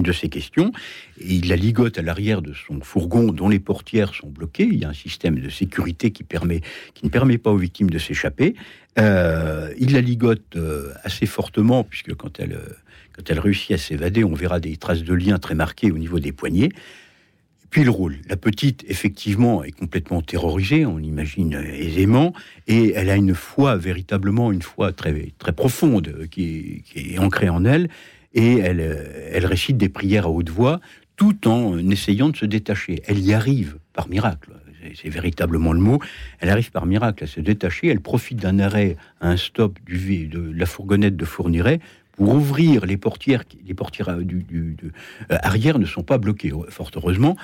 de 0.00 0.12
ses 0.12 0.28
questions, 0.28 0.72
il 1.20 1.48
la 1.48 1.56
ligote 1.56 1.98
à 1.98 2.02
l'arrière 2.02 2.40
de 2.40 2.54
son 2.54 2.80
fourgon 2.80 3.32
dont 3.32 3.48
les 3.48 3.58
portières 3.58 4.14
sont 4.14 4.30
bloquées. 4.30 4.68
Il 4.70 4.78
y 4.78 4.84
a 4.84 4.88
un 4.88 4.94
système 4.94 5.38
de 5.38 5.50
sécurité 5.50 6.10
qui, 6.10 6.24
permet, 6.24 6.62
qui 6.94 7.04
ne 7.04 7.10
permet 7.10 7.38
pas 7.38 7.50
aux 7.50 7.58
victimes 7.58 7.90
de 7.90 7.98
s'échapper. 7.98 8.54
Euh, 8.98 9.72
il 9.78 9.92
la 9.92 10.00
ligote 10.00 10.56
assez 11.02 11.26
fortement, 11.26 11.84
puisque 11.84 12.14
quand 12.14 12.40
elle, 12.40 12.58
quand 13.12 13.30
elle 13.30 13.38
réussit 13.38 13.72
à 13.72 13.78
s'évader, 13.78 14.24
on 14.24 14.34
verra 14.34 14.60
des 14.60 14.76
traces 14.76 15.02
de 15.02 15.14
liens 15.14 15.38
très 15.38 15.54
marquées 15.54 15.90
au 15.90 15.98
niveau 15.98 16.18
des 16.18 16.32
poignets. 16.32 16.70
Puis 17.72 17.80
il 17.80 17.90
roule. 17.90 18.18
La 18.28 18.36
petite, 18.36 18.84
effectivement, 18.86 19.64
est 19.64 19.72
complètement 19.72 20.20
terrorisée, 20.20 20.84
on 20.84 20.98
l'imagine 20.98 21.54
aisément, 21.54 22.34
et 22.68 22.92
elle 22.94 23.08
a 23.08 23.16
une 23.16 23.34
foi, 23.34 23.76
véritablement 23.76 24.52
une 24.52 24.60
foi 24.60 24.92
très, 24.92 25.32
très 25.38 25.52
profonde, 25.52 26.28
qui 26.30 26.84
est, 26.94 27.18
ancrée 27.18 27.48
en 27.48 27.64
elle, 27.64 27.88
et 28.34 28.58
elle, 28.58 28.80
elle 29.32 29.46
récite 29.46 29.76
des 29.76 29.88
prières 29.88 30.26
à 30.26 30.30
haute 30.30 30.50
voix, 30.50 30.80
tout 31.16 31.48
en 31.48 31.78
essayant 31.90 32.30
de 32.30 32.36
se 32.36 32.46
détacher. 32.46 33.02
Elle 33.06 33.18
y 33.18 33.32
arrive 33.32 33.78
par 33.92 34.08
miracle. 34.08 34.50
C'est 35.00 35.08
véritablement 35.08 35.72
le 35.72 35.80
mot. 35.80 36.00
Elle 36.40 36.48
arrive 36.48 36.70
par 36.70 36.86
miracle 36.86 37.24
à 37.24 37.26
se 37.26 37.40
détacher. 37.40 37.88
Elle 37.88 38.00
profite 38.00 38.38
d'un 38.38 38.58
arrêt, 38.58 38.96
un 39.20 39.36
stop 39.36 39.78
de 39.88 40.52
la 40.52 40.66
fourgonnette 40.66 41.16
de 41.16 41.24
Fourniret 41.24 41.80
pour 42.12 42.34
ouvrir 42.34 42.84
les 42.86 42.96
portières, 42.96 43.44
les 43.66 43.74
portières 43.74 44.10
euh, 44.10 44.22
du, 44.22 44.44
euh, 44.52 45.36
arrière 45.42 45.78
ne 45.78 45.86
sont 45.86 46.02
pas 46.02 46.18
bloquées, 46.18 46.52
fort 46.68 46.90
heureusement. 46.94 47.36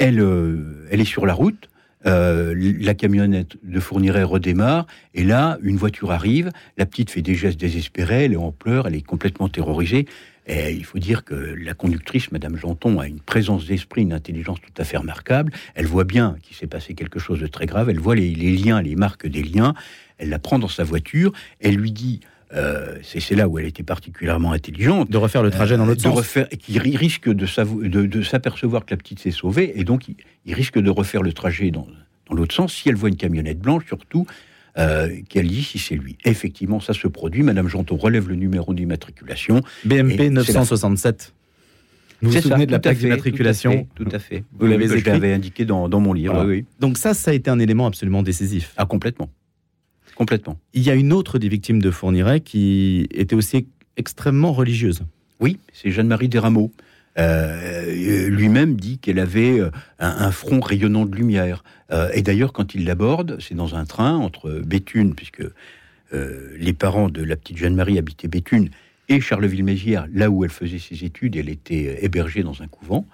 Euh, 0.00 0.86
elle 0.90 1.00
est 1.00 1.04
sur 1.04 1.26
la 1.26 1.34
route. 1.34 1.68
La 2.06 2.94
camionnette 2.94 3.56
de 3.62 3.80
Fourniret 3.80 4.22
redémarre, 4.22 4.86
et 5.14 5.24
là, 5.24 5.58
une 5.62 5.76
voiture 5.76 6.12
arrive. 6.12 6.50
La 6.78 6.86
petite 6.86 7.10
fait 7.10 7.22
des 7.22 7.34
gestes 7.34 7.60
désespérés, 7.60 8.24
elle 8.24 8.32
est 8.32 8.36
en 8.36 8.52
pleurs, 8.52 8.86
elle 8.86 8.94
est 8.94 9.02
complètement 9.02 9.48
terrorisée. 9.48 10.06
Et 10.48 10.72
il 10.72 10.84
faut 10.84 11.00
dire 11.00 11.24
que 11.24 11.34
la 11.34 11.74
conductrice, 11.74 12.30
Madame 12.30 12.56
Janton, 12.56 13.00
a 13.00 13.08
une 13.08 13.18
présence 13.18 13.66
d'esprit, 13.66 14.02
une 14.02 14.12
intelligence 14.12 14.60
tout 14.60 14.80
à 14.80 14.84
fait 14.84 14.96
remarquable. 14.96 15.52
Elle 15.74 15.86
voit 15.86 16.04
bien 16.04 16.36
qu'il 16.42 16.56
s'est 16.56 16.68
passé 16.68 16.94
quelque 16.94 17.18
chose 17.18 17.40
de 17.40 17.48
très 17.48 17.66
grave. 17.66 17.90
Elle 17.90 17.98
voit 17.98 18.14
les 18.14 18.32
liens, 18.32 18.80
les 18.80 18.94
marques 18.94 19.26
des 19.26 19.42
liens. 19.42 19.74
Elle 20.18 20.28
la 20.28 20.38
prend 20.38 20.60
dans 20.60 20.68
sa 20.68 20.84
voiture. 20.84 21.32
Elle 21.60 21.74
lui 21.74 21.90
dit 21.90 22.20
euh, 22.54 22.96
c'est 23.02 23.34
là 23.34 23.48
où 23.48 23.58
elle 23.58 23.66
était 23.66 23.82
particulièrement 23.82 24.52
intelligente. 24.52 25.10
De 25.10 25.16
refaire 25.16 25.42
le 25.42 25.50
trajet 25.50 25.76
dans 25.76 25.86
l'autre 25.86 26.06
euh, 26.06 26.10
sens. 26.10 26.18
Refaire, 26.18 26.48
qui 26.48 26.78
risque 26.78 27.28
de, 27.28 27.46
s'apercevoir 28.22 28.84
que 28.84 28.92
la 28.92 28.96
petite 28.96 29.18
s'est 29.18 29.30
sauvée, 29.30 29.72
et 29.78 29.84
donc 29.84 30.06
il, 30.08 30.54
risque 30.54 30.78
de 30.78 30.90
refaire 30.90 31.22
le 31.22 31.32
trajet 31.32 31.70
dans, 31.70 31.86
l'autre 32.30 32.54
sens 32.54 32.72
si 32.72 32.88
elle 32.88 32.94
voit 32.94 33.08
une 33.08 33.16
camionnette 33.16 33.58
blanche, 33.58 33.86
surtout. 33.86 34.26
Euh, 34.78 35.08
qu'elle 35.30 35.48
dit 35.48 35.62
si 35.62 35.78
c'est 35.78 35.94
lui. 35.94 36.18
Effectivement, 36.26 36.80
ça 36.80 36.92
se 36.92 37.08
produit. 37.08 37.42
Madame 37.42 37.66
Jantot 37.66 37.96
relève 37.96 38.28
le 38.28 38.34
numéro 38.34 38.74
d'immatriculation. 38.74 39.62
BMP 39.86 40.28
967. 40.28 41.32
Vous 42.20 42.30
vous 42.30 42.40
souvenez 42.42 42.66
de 42.66 42.72
la 42.72 42.78
plaque 42.78 42.98
d'immatriculation 42.98 43.86
Tout 43.94 44.08
à 44.12 44.18
fait. 44.18 44.44
Vous 44.58 44.66
l'avez 44.66 44.84
écrit. 44.84 45.00
Je 45.00 45.06
l'avais 45.06 45.32
indiqué 45.32 45.64
dans, 45.64 45.88
mon 45.88 46.12
livre. 46.12 46.44
Oui. 46.46 46.66
Donc 46.78 46.98
ça, 46.98 47.14
ça 47.14 47.30
a 47.30 47.34
été 47.34 47.48
un 47.48 47.58
élément 47.58 47.86
absolument 47.86 48.22
décisif. 48.22 48.74
Ah, 48.76 48.84
complètement. 48.84 49.30
Complètement. 50.16 50.58
Il 50.72 50.82
y 50.82 50.90
a 50.90 50.94
une 50.94 51.12
autre 51.12 51.38
des 51.38 51.48
victimes 51.48 51.80
de 51.80 51.90
Fourniret 51.90 52.40
qui 52.40 53.06
était 53.12 53.36
aussi 53.36 53.68
extrêmement 53.96 54.52
religieuse. 54.52 55.02
Oui, 55.40 55.58
c'est 55.72 55.90
Jeanne-Marie 55.90 56.28
Desrameaux. 56.28 56.72
Euh, 57.18 58.28
lui-même 58.28 58.76
dit 58.76 58.98
qu'elle 58.98 59.18
avait 59.18 59.60
euh, 59.60 59.70
un, 59.98 60.30
front 60.30 60.60
rayonnant 60.60 61.06
de 61.06 61.14
lumière. 61.14 61.64
Euh, 61.90 62.10
et 62.12 62.22
d'ailleurs, 62.22 62.52
quand 62.52 62.74
il 62.74 62.84
l'aborde, 62.84 63.38
c'est 63.40 63.54
dans 63.54 63.74
un 63.74 63.84
train 63.84 64.16
entre 64.16 64.50
Béthune, 64.64 65.14
puisque 65.14 65.44
les 66.12 66.72
parents 66.72 67.10
de 67.10 67.22
la 67.22 67.36
petite 67.36 67.58
Jeanne-Marie 67.58 67.98
habitaient 67.98 68.28
Béthune, 68.28 68.70
et 69.08 69.20
Charleville-Mézières, 69.20 70.06
là 70.12 70.30
où 70.30 70.44
elle 70.44 70.50
faisait 70.50 70.78
ses 70.78 71.04
études, 71.04 71.36
elle 71.36 71.48
était 71.48 72.04
hébergée 72.04 72.42
dans 72.42 72.62
un 72.62 72.66
couvent. 72.66 73.06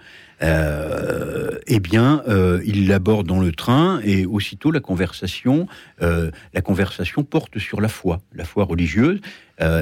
Euh, 0.42 1.58
eh 1.66 1.78
bien, 1.78 2.22
euh, 2.26 2.60
il 2.64 2.88
l'aborde 2.88 3.26
dans 3.26 3.40
le 3.40 3.52
train 3.52 4.00
et 4.02 4.26
aussitôt 4.26 4.70
la 4.72 4.80
conversation, 4.80 5.68
euh, 6.00 6.30
la 6.52 6.60
conversation 6.62 7.22
porte 7.22 7.58
sur 7.58 7.80
la 7.80 7.88
foi, 7.88 8.20
la 8.34 8.44
foi 8.44 8.64
religieuse, 8.64 9.20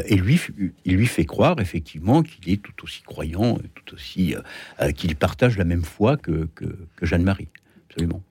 et 0.04 0.16
lui, 0.16 0.38
il 0.84 0.96
lui 0.96 1.06
fait 1.06 1.24
croire 1.24 1.58
effectivement 1.58 2.22
qu'il 2.22 2.52
est 2.52 2.60
tout 2.60 2.84
aussi 2.84 3.00
croyant, 3.00 3.58
tout 3.74 3.94
aussi 3.94 4.34
qu'il 4.94 5.16
partage 5.16 5.56
la 5.56 5.64
même 5.64 5.84
foi 5.84 6.18
que, 6.18 6.50
que, 6.54 6.66
Jeanne-Marie, 7.00 7.48
absolument. 7.88 8.22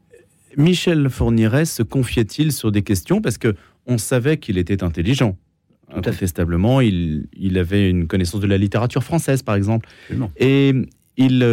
Michel 0.58 1.10
Fourniret 1.10 1.66
se 1.66 1.82
confiait-il 1.82 2.52
sur 2.52 2.72
des 2.72 2.84
questions 2.84 3.20
parce 3.20 3.40
que 3.40 3.56
on 3.88 3.98
savait 3.98 4.38
qu'il 4.38 4.60
était 4.60 4.84
intelligent? 4.84 5.40
Incontestablement, 5.92 6.82
il, 6.82 7.28
il, 7.34 7.58
avait 7.58 7.90
une 7.90 8.08
connaissance 8.08 8.42
de 8.42 8.48
la 8.48 8.58
littérature 8.58 9.04
française, 9.04 9.42
par 9.42 9.56
exemple. 9.56 9.90
Et 10.38 10.74
il 11.18 11.44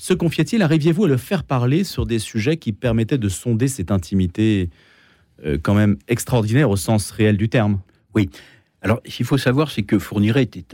se 0.00 0.14
confiait-il 0.14 0.62
Arriviez-vous 0.62 1.04
à 1.04 1.08
le 1.08 1.18
faire 1.18 1.44
parler 1.44 1.84
sur 1.84 2.06
des 2.06 2.18
sujets 2.18 2.56
qui 2.56 2.72
permettaient 2.72 3.18
de 3.18 3.28
sonder 3.28 3.68
cette 3.68 3.90
intimité 3.90 4.70
euh, 5.44 5.58
quand 5.62 5.74
même 5.74 5.98
extraordinaire 6.08 6.70
au 6.70 6.76
sens 6.76 7.10
réel 7.10 7.36
du 7.36 7.50
terme? 7.50 7.80
Oui. 8.14 8.30
Alors, 8.80 9.00
ce 9.06 9.14
qu'il 9.14 9.26
faut 9.26 9.36
savoir, 9.36 9.70
c'est 9.70 9.82
que 9.82 9.98
Fourniret 9.98 10.44
était 10.44 10.64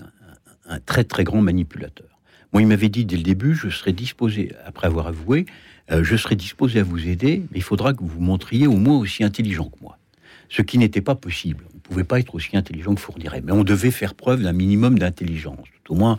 un, 0.69 0.79
très 0.79 1.03
très 1.03 1.25
grand 1.25 1.43
manipulateur. 1.43 2.07
Moi, 2.53 2.63
il 2.63 2.69
m'avait 2.69 2.89
dit 2.89 3.05
dès 3.05 3.17
le 3.17 3.25
début, 3.25 3.55
je 3.55 3.69
serais 3.69 3.93
disposé, 3.93 4.53
après 4.65 4.87
avoir 4.87 5.09
avoué, 5.09 5.45
euh, 5.91 6.05
je 6.05 6.17
serais 6.17 6.37
disposé 6.37 6.79
à 6.79 6.85
vous 6.85 7.09
aider, 7.09 7.43
mais 7.51 7.59
il 7.59 7.63
faudra 7.63 7.95
que 7.95 8.05
vous 8.05 8.21
montriez 8.21 8.69
au 8.69 8.77
moins 8.77 8.97
aussi 8.97 9.25
intelligent 9.25 9.69
que 9.69 9.81
moi. 9.83 9.99
Ce 10.49 10.63
qui 10.63 10.79
n'était 10.79 11.01
pas 11.01 11.15
possible. 11.15 11.65
On 11.73 11.77
ne 11.77 11.81
pouvait 11.81 12.05
pas 12.05 12.21
être 12.21 12.35
aussi 12.35 12.57
intelligent 12.57 12.95
que 12.95 13.01
Fourniret, 13.01 13.43
mais 13.45 13.53
on 13.53 13.65
devait 13.65 13.91
faire 13.91 14.15
preuve 14.15 14.43
d'un 14.43 14.53
minimum 14.53 14.99
d'intelligence, 14.99 15.67
tout 15.85 15.95
au 15.95 15.97
moins 15.97 16.19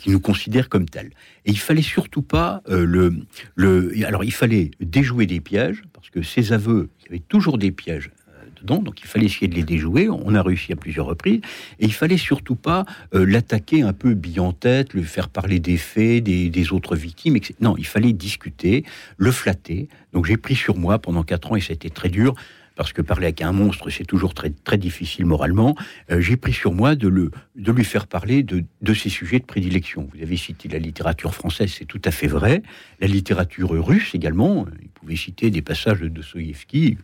qui 0.00 0.10
nous 0.10 0.20
considère 0.20 0.68
comme 0.68 0.88
tel. 0.88 1.10
Et 1.44 1.50
il 1.50 1.58
fallait 1.58 1.82
surtout 1.82 2.22
pas 2.22 2.62
euh, 2.68 2.84
le, 2.84 3.14
le. 3.54 3.92
Alors, 4.06 4.24
il 4.24 4.32
fallait 4.32 4.70
déjouer 4.80 5.26
des 5.26 5.40
pièges, 5.40 5.82
parce 5.92 6.10
que 6.10 6.22
ces 6.22 6.52
aveux, 6.52 6.90
il 7.00 7.04
y 7.04 7.08
avait 7.10 7.24
toujours 7.28 7.58
des 7.58 7.70
pièges 7.70 8.10
euh, 8.28 8.44
dedans, 8.60 8.78
donc 8.78 9.00
il 9.02 9.06
fallait 9.06 9.26
essayer 9.26 9.46
de 9.48 9.54
les 9.54 9.62
déjouer. 9.62 10.08
On 10.08 10.34
a 10.34 10.42
réussi 10.42 10.72
à 10.72 10.76
plusieurs 10.76 11.06
reprises. 11.06 11.40
Et 11.78 11.84
il 11.84 11.92
fallait 11.92 12.16
surtout 12.16 12.56
pas 12.56 12.86
euh, 13.14 13.26
l'attaquer 13.26 13.82
un 13.82 13.92
peu 13.92 14.14
bille 14.14 14.40
en 14.40 14.52
tête, 14.52 14.94
le 14.94 15.02
faire 15.02 15.28
parler 15.28 15.60
des 15.60 15.76
faits, 15.76 16.24
des, 16.24 16.48
des 16.48 16.72
autres 16.72 16.96
victimes, 16.96 17.36
etc. 17.36 17.54
Non, 17.60 17.76
il 17.76 17.86
fallait 17.86 18.14
discuter, 18.14 18.84
le 19.18 19.30
flatter. 19.32 19.88
Donc 20.14 20.24
j'ai 20.24 20.38
pris 20.38 20.54
sur 20.54 20.76
moi 20.78 20.98
pendant 20.98 21.24
quatre 21.24 21.52
ans, 21.52 21.56
et 21.56 21.60
ça 21.60 21.72
a 21.72 21.74
été 21.74 21.90
très 21.90 22.08
dur, 22.08 22.34
parce 22.80 22.94
que 22.94 23.02
parler 23.02 23.26
avec 23.26 23.42
un 23.42 23.52
monstre, 23.52 23.90
c'est 23.90 24.06
toujours 24.06 24.32
très, 24.32 24.48
très 24.48 24.78
difficile 24.78 25.26
moralement, 25.26 25.74
euh, 26.10 26.18
j'ai 26.22 26.38
pris 26.38 26.54
sur 26.54 26.72
moi 26.72 26.94
de, 26.94 27.08
le, 27.08 27.30
de 27.54 27.72
lui 27.72 27.84
faire 27.84 28.06
parler 28.06 28.42
de, 28.42 28.94
ses 28.94 29.10
sujets 29.10 29.38
de 29.38 29.44
prédilection. 29.44 30.08
Vous 30.14 30.22
avez 30.22 30.38
cité 30.38 30.66
la 30.66 30.78
littérature 30.78 31.34
française, 31.34 31.74
c'est 31.76 31.84
tout 31.84 32.00
à 32.06 32.10
fait 32.10 32.26
vrai. 32.26 32.62
La 33.02 33.06
littérature 33.06 33.68
russe 33.68 34.14
également. 34.14 34.64
Il 34.80 34.88
pouvait 34.88 35.16
citer 35.16 35.50
des 35.50 35.60
passages 35.60 36.00
de 36.00 36.08
Dostoïevski 36.08 36.96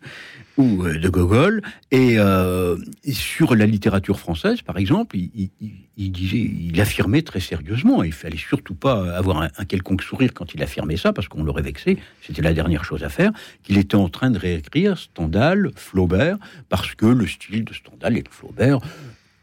ou 0.56 0.84
euh, 0.84 0.98
de 0.98 1.08
Gogol. 1.08 1.62
Euh, 1.94 2.76
et, 3.04 3.12
sur 3.12 3.54
la 3.54 3.66
littérature 3.66 4.18
française, 4.18 4.62
par 4.62 4.78
exemple, 4.78 5.16
il, 5.16 6.12
disait, 6.12 6.38
il 6.38 6.80
affirmait 6.80 7.22
très 7.22 7.40
sérieusement. 7.40 8.02
Il 8.02 8.12
fallait 8.12 8.36
surtout 8.36 8.74
pas 8.74 9.16
avoir 9.16 9.42
un, 9.42 9.64
quelconque 9.64 10.02
sourire 10.02 10.32
quand 10.34 10.54
il 10.54 10.62
affirmait 10.62 10.96
ça, 10.96 11.12
parce 11.12 11.28
qu'on 11.28 11.42
l'aurait 11.42 11.62
vexé. 11.62 11.98
C'était 12.22 12.42
la 12.42 12.52
dernière 12.52 12.84
chose 12.84 13.04
à 13.04 13.08
faire. 13.08 13.32
Qu'il 13.62 13.78
était 13.78 13.96
en 13.96 14.08
train 14.08 14.30
de 14.30 14.38
réécrire 14.38 14.98
Stendhal, 14.98 15.70
Flaubert, 15.76 16.36
parce 16.68 16.94
que 16.94 17.06
le 17.06 17.26
style 17.26 17.64
de 17.64 17.74
Stendhal 17.74 18.16
et 18.16 18.22
de 18.22 18.28
Flaubert 18.30 18.80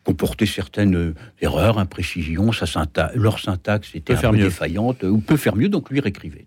comportait 0.03 0.45
certaines 0.45 1.13
erreurs, 1.39 1.79
imprécisions, 1.79 2.51
sa 2.51 2.65
syntaxe, 2.65 3.15
leur 3.15 3.39
syntaxe 3.39 3.95
était 3.95 4.13
un 4.25 4.31
peu 4.31 4.37
défaillante, 4.37 5.03
ou 5.03 5.19
peut 5.19 5.37
faire 5.37 5.55
mieux, 5.55 5.69
donc 5.69 5.89
lui 5.89 6.01
réécrivait. 6.01 6.45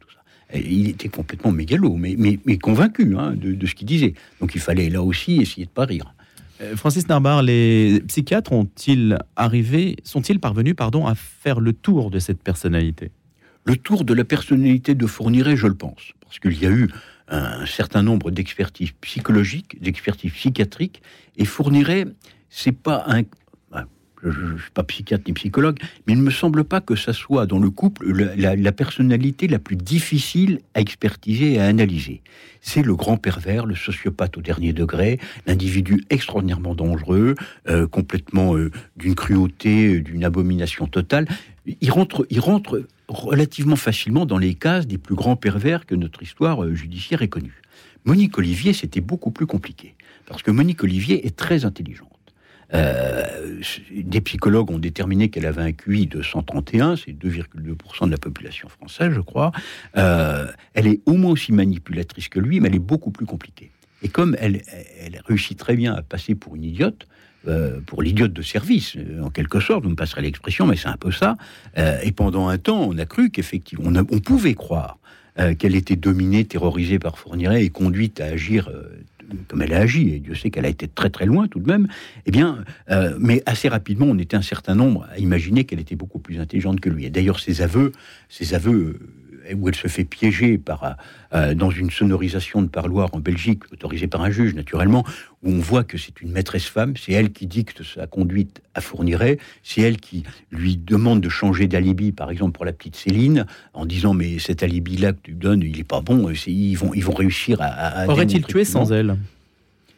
Il 0.55 0.89
était 0.89 1.09
complètement 1.09 1.53
mégalo, 1.53 1.97
mais, 1.97 2.17
mais, 2.17 2.59
convaincu 2.59 3.17
hein, 3.17 3.35
de, 3.37 3.67
ce 3.67 3.75
qu'il 3.75 3.87
disait. 3.87 4.15
Donc 4.41 4.55
il 4.55 4.61
fallait 4.61 4.89
là 4.89 5.03
aussi 5.03 5.41
essayer 5.41 5.67
de 5.67 5.71
pas 5.71 5.85
rire. 5.85 6.15
Euh, 6.61 6.77
Francis 6.77 7.09
Narbar, 7.09 7.43
les 7.43 8.01
psychiatres 8.07 8.53
ont-ils 8.53 9.19
arrivé, 9.35 9.97
sont-ils 10.05 10.41
parvenus, 10.41 10.75
pardon, 10.77 11.07
à 11.07 11.15
faire 11.15 11.61
le 11.61 11.73
tour 11.73 12.11
de 12.11 12.19
cette 12.19 12.43
personnalité? 12.43 13.11
Le 13.65 13.77
tour 13.77 14.05
de 14.05 14.15
la 14.15 14.25
personnalité 14.25 14.95
de 14.95 15.07
Fourniret, 15.07 15.57
je 15.57 15.67
le 15.67 15.75
pense, 15.75 16.13
parce 16.21 16.39
qu'il 16.39 16.59
y 16.63 16.67
a 16.67 16.71
eu 16.71 16.89
un 17.29 17.67
certain 17.67 18.03
nombre 18.03 18.31
d'expertises 18.31 18.93
psychologiques, 19.01 19.83
d'expertises 19.83 20.33
psychiatriques, 20.33 21.03
et 21.37 21.45
Fourniret, 21.45 22.07
c'est 22.49 22.73
pas 22.73 23.05
un 23.09 23.23
je 24.23 24.41
ne 24.41 24.59
suis 24.59 24.71
pas 24.71 24.83
psychiatre 24.83 25.25
ni 25.27 25.33
psychologue, 25.35 25.79
mais 26.07 26.15
il 26.15 26.19
ne 26.19 26.25
me 26.25 26.31
semble 26.31 26.65
pas 26.65 26.81
que 26.81 26.97
ça 26.97 27.13
soit 27.13 27.47
dans 27.47 27.59
le 27.59 27.71
couple 27.71 28.11
la, 28.13 28.73
personnalité 28.73 29.49
la 29.49 29.59
plus 29.59 29.77
difficile 29.77 30.61
à 30.75 30.81
expertiser 30.81 31.55
et 31.55 31.61
à 31.61 31.67
analyser. 31.67 32.23
C'est 32.61 32.83
le 32.83 32.95
grand 32.95 33.17
pervers, 33.17 33.67
le 33.67 33.75
sociopathe 33.75 34.37
au 34.37 34.43
dernier 34.43 34.73
degré, 34.73 35.19
l'individu 35.47 36.05
extraordinairement 36.11 36.75
dangereux, 36.75 37.35
euh, 37.69 37.87
complètement 37.87 38.57
euh, 38.57 38.71
d'une 38.97 39.15
cruauté, 39.15 40.01
d'une 40.01 40.25
abomination 40.25 40.87
totale. 40.87 41.29
Il 41.81 41.91
rentre, 41.91 42.27
il 42.31 42.41
rentre 42.41 42.83
relativement 43.09 43.77
facilement 43.77 44.27
dans 44.27 44.39
les 44.39 44.55
cases 44.55 44.87
des 44.87 44.99
plus 44.99 45.15
grands 45.15 45.37
pervers 45.37 45.87
que 45.87 45.95
notre 45.95 46.23
histoire 46.23 46.65
euh, 46.65 46.75
judiciaire 46.75 47.23
ait 47.23 47.29
connue. 47.29 47.63
Monique 48.05 48.39
Olivier, 48.39 48.73
c'était 48.73 49.01
beaucoup 49.01 49.31
plus 49.31 49.47
compliqué, 49.47 49.95
parce 50.27 50.43
que 50.43 50.51
Monique 50.51 50.83
Olivier 50.85 51.27
est 51.27 51.37
très 51.37 51.65
intelligente. 51.65 52.16
Euh, 52.75 53.61
des 53.91 54.21
psychologues 54.21 54.71
ont 54.71 54.79
déterminé 54.79 55.29
qu'elle 55.29 55.47
avait 55.47 55.63
un 55.63 55.73
QI 55.73 56.07
de 56.07 56.23
131, 56.23 56.97
c'est 56.97 57.13
2,2% 57.13 58.07
de 58.07 58.11
la 58.11 58.19
population 58.19 58.69
française, 58.69 59.13
je 59.15 59.21
crois. 59.21 59.53
Euh, 59.97 60.47
elle 60.75 60.87
est 60.87 61.01
au 61.07 61.15
moins 61.15 61.33
aussi 61.33 61.53
manipulatrice 61.53 62.29
que 62.29 62.41
lui, 62.41 62.61
mais 62.61 62.69
elle 62.69 62.75
est 62.75 62.81
beaucoup 62.81 63.11
plus 63.11 63.27
compliquée. 63.27 63.71
Et 64.03 64.09
comme 64.09 64.37
elle, 64.39 64.63
elle 65.01 65.21
réussit 65.27 65.59
très 65.59 65.75
bien 65.75 65.95
à 65.95 66.03
passer 66.03 66.35
pour 66.35 66.57
une 66.57 66.65
idiote, 66.65 67.07
euh, 67.49 67.81
pour 67.87 68.03
l'idiote 68.03 68.33
de 68.33 68.43
service, 68.43 68.97
en 69.23 69.31
quelque 69.31 69.61
sorte, 69.61 69.85
vous 69.85 69.91
me 69.91 69.97
passerez 69.97 70.23
l'expression, 70.23 70.67
mais 70.67 70.77
c'est 70.77 70.89
un 70.89 70.97
peu 70.97 71.13
ça. 71.13 71.37
et 71.77 72.13
pendant 72.13 72.49
un 72.49 72.59
temps, 72.59 72.83
on 72.83 72.99
a 72.99 73.07
cru 73.07 73.31
qu'effectivement, 73.31 73.89
on, 73.89 73.97
on, 73.97 74.19
pouvait 74.19 74.55
croire 74.55 74.99
qu'elle 75.59 75.77
était 75.77 75.97
dominée, 75.97 76.45
terrorisée 76.45 76.99
par 76.99 77.19
Fourniret 77.19 77.63
et 77.65 77.71
conduite 77.71 78.21
à 78.21 78.27
agir 78.27 78.71
comme 79.49 79.63
elle 79.63 79.73
a 79.73 79.81
agi, 79.81 80.15
et 80.15 80.21
Dieu 80.21 80.35
sait 80.35 80.51
qu'elle 80.51 80.67
a 80.67 80.69
été 80.69 80.89
très 80.89 81.11
très 81.11 81.27
loin 81.27 81.49
tout 81.49 81.61
de 81.61 81.67
même, 81.67 81.89
eh 82.27 82.31
bien, 82.31 82.65
euh, 82.91 83.17
mais 83.19 83.43
assez 83.47 83.69
rapidement, 83.69 84.07
on 84.07 84.19
était 84.19 84.37
un 84.37 84.43
certain 84.43 84.75
nombre 84.75 85.07
à 85.13 85.19
imaginer 85.19 85.65
qu'elle 85.65 85.81
était 85.81 85.97
beaucoup 85.97 86.19
plus 86.19 86.41
intelligente 86.41 86.81
que 86.81 86.91
lui. 86.91 87.05
Et 87.05 87.11
d'ailleurs, 87.11 87.41
ses 87.41 87.63
aveux, 87.63 87.93
ses 88.29 88.55
aveux 88.55 88.99
euh, 89.01 89.26
où 89.55 89.69
elle 89.69 89.75
se 89.75 89.89
fait 89.89 90.05
piéger 90.05 90.59
par, 90.59 90.97
euh, 91.33 91.55
dans 91.55 91.71
une 91.71 91.91
sonorisation 91.91 92.63
de 92.63 92.69
parloir 92.69 93.11
en 93.13 93.21
Belgique, 93.21 93.63
autorisée 93.73 94.07
par 94.07 94.23
un 94.23 94.31
juge 94.31 94.55
naturellement, 94.55 95.05
où 95.43 95.51
on 95.51 95.59
voit 95.59 95.85
que 95.85 95.99
c'est 95.99 96.21
une 96.21 96.33
maîtresse 96.33 96.67
femme, 96.67 96.95
c'est 96.97 97.13
elle 97.13 97.33
qui 97.33 97.47
dicte 97.47 97.83
sa 97.83 98.07
conduite 98.07 98.63
à 98.75 98.81
Fourniret, 98.81 99.39
c'est 99.63 99.81
elle 99.83 99.99
qui 99.99 100.25
lui 100.51 100.77
demande 100.77 101.21
de 101.21 101.29
changer 101.29 101.69
d'alibi, 101.69 102.13
par 102.13 102.31
exemple 102.31 102.53
pour 102.53 102.65
la 102.65 102.73
petite 102.73 102.97
Céline, 102.97 103.47
en 103.75 103.87
disant 103.87 104.15
mais 104.15 104.39
cet 104.39 104.63
alibi-là 104.63 105.13
que 105.13 105.21
tu 105.23 105.33
donnes, 105.33 105.63
il 105.63 105.77
n'est 105.77 105.85
pas 105.85 106.01
bon, 106.01 106.31
ils 106.47 106.75
vont, 106.77 106.93
ils 106.95 107.05
vont 107.05 107.15
réussir 107.15 107.59
à... 107.61 108.07
Aurait-il 108.09 108.45
tué 108.45 108.65
sans 108.65 108.93
elle? 108.93 109.17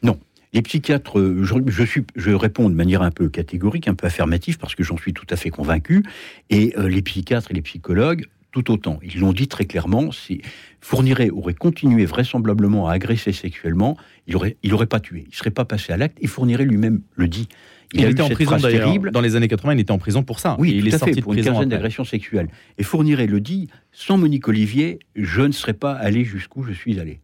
Non. 0.02 0.18
Les 0.54 0.62
psychiatres, 0.62 1.20
je, 1.42 1.84
suis, 1.84 2.04
je 2.16 2.30
réponds 2.30 2.70
de 2.70 2.74
manière 2.74 3.02
un 3.02 3.10
peu 3.10 3.28
catégorique, 3.28 3.86
un 3.86 3.94
peu 3.94 4.06
affirmative, 4.06 4.56
parce 4.58 4.74
que 4.74 4.82
j'en 4.82 4.96
suis 4.96 5.12
tout 5.12 5.26
à 5.28 5.36
fait 5.36 5.50
convaincu, 5.50 6.02
et 6.48 6.74
euh, 6.78 6.88
les 6.88 7.02
psychiatres 7.02 7.50
et 7.50 7.54
les 7.54 7.60
psychologues 7.62 8.24
tout 8.50 8.70
autant. 8.70 8.98
Ils 9.02 9.20
l'ont 9.20 9.32
dit 9.32 9.48
très 9.48 9.64
clairement, 9.64 10.10
si 10.12 10.40
Fourniret 10.80 11.30
aurait 11.30 11.54
continué 11.54 12.04
vraisemblablement 12.04 12.88
à 12.88 12.92
agresser 12.92 13.32
sexuellement, 13.32 13.96
il 14.26 14.34
n'aurait 14.34 14.56
il 14.62 14.72
aurait 14.74 14.86
pas 14.86 15.00
tué, 15.00 15.24
il 15.26 15.30
ne 15.30 15.34
serait 15.34 15.50
pas 15.50 15.64
passé 15.64 15.92
à 15.92 15.96
l'acte, 15.96 16.18
et 16.20 16.26
Fourniret 16.26 16.64
lui-même 16.64 17.02
le 17.16 17.28
dit. 17.28 17.48
Il, 17.94 18.04
a 18.04 18.10
été 18.10 18.20
en 18.20 18.28
prison 18.28 18.58
terrible. 18.58 19.10
Dans 19.12 19.22
les 19.22 19.34
années 19.34 19.48
80, 19.48 19.72
il 19.72 19.80
était 19.80 19.92
en 19.92 19.98
prison 19.98 20.22
pour 20.22 20.40
ça. 20.40 20.56
Oui, 20.58 20.74
il 20.76 20.86
est 20.86 20.98
sorti 20.98 21.22
pour 21.22 21.32
une 21.32 21.42
quinzaine 21.42 21.70
d'agressions 21.70 22.04
sexuelles. 22.04 22.48
Et 22.76 22.82
Fourniret 22.82 23.26
le 23.26 23.40
dit, 23.40 23.68
sans 23.92 24.18
Monique 24.18 24.46
Olivier, 24.46 24.98
je 25.16 25.40
ne 25.40 25.52
serais 25.52 25.72
pas 25.72 25.92
allé 25.92 26.22
jusqu'où 26.24 26.62
je 26.62 26.72
suis 26.72 27.00
allé. 27.00 27.20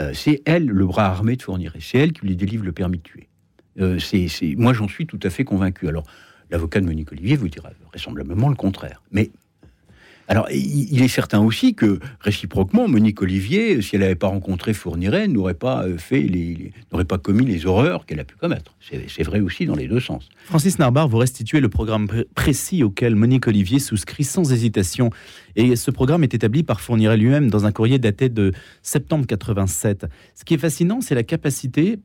Euh, 0.00 0.12
c'est 0.14 0.42
elle 0.44 0.66
le 0.66 0.86
bras 0.86 1.06
armé 1.06 1.36
de 1.36 1.42
Fourniret. 1.42 1.78
C'est 1.80 1.98
elle 1.98 2.12
qui 2.12 2.26
lui 2.26 2.34
délivre 2.34 2.64
le 2.64 2.72
permis 2.72 2.98
de 2.98 3.02
tuer. 3.02 3.28
Euh, 3.80 3.98
moi, 4.56 4.72
j'en 4.72 4.88
suis 4.88 5.06
tout 5.06 5.20
à 5.22 5.30
fait 5.30 5.44
convaincu. 5.44 5.86
Alors, 5.86 6.04
l'avocat 6.50 6.80
de 6.80 6.86
Monique 6.86 7.12
Olivier 7.12 7.36
vous 7.36 7.48
dira 7.48 7.70
vraisemblablement 7.88 8.48
le 8.48 8.56
contraire. 8.56 9.02
Mais 9.12 9.30
alors, 10.30 10.46
il 10.50 11.02
est 11.02 11.08
certain 11.08 11.40
aussi 11.40 11.74
que, 11.74 12.00
réciproquement, 12.20 12.86
Monique 12.86 13.22
Olivier, 13.22 13.80
si 13.80 13.96
elle 13.96 14.02
n'avait 14.02 14.14
pas 14.14 14.26
rencontré 14.26 14.74
Fourniret, 14.74 15.26
n'aurait 15.26 15.54
pas 15.54 15.84
euh, 15.84 15.96
fait 15.96 16.28
n'aurait 16.92 17.06
pas 17.06 17.16
commis 17.16 17.46
les 17.46 17.64
horreurs 17.64 18.04
qu'elle 18.04 18.20
a 18.20 18.24
pu 18.24 18.36
commettre. 18.36 18.74
C'est 19.08 19.22
vrai 19.22 19.40
aussi 19.40 19.64
dans 19.64 19.74
les 19.74 19.88
deux 19.88 20.00
sens. 20.00 20.28
Francis 20.44 20.78
Narbar, 20.78 21.08
vous 21.08 21.16
restituez 21.16 21.60
le 21.60 21.70
programme 21.70 22.08
précis 22.34 22.82
auquel 22.82 23.14
Monique 23.14 23.46
Olivier 23.46 23.78
souscrit 23.78 24.24
sans 24.24 24.52
hésitation. 24.52 25.08
Et 25.56 25.76
ce 25.76 25.90
programme 25.90 26.22
est 26.24 26.34
établi 26.34 26.62
par 26.62 26.82
Fourniret 26.82 27.16
lui-même 27.16 27.48
dans 27.48 27.64
un 27.64 27.72
courrier 27.72 27.98
daté 27.98 28.28
de 28.28 28.52
septembre 28.82 29.26
87. 29.26 30.06
Ce 30.34 30.44
qui 30.44 30.54
est 30.54 30.58
fascinant, 30.58 31.00
c'est 31.00 31.14
la 31.14 31.22
capacité 31.22 32.00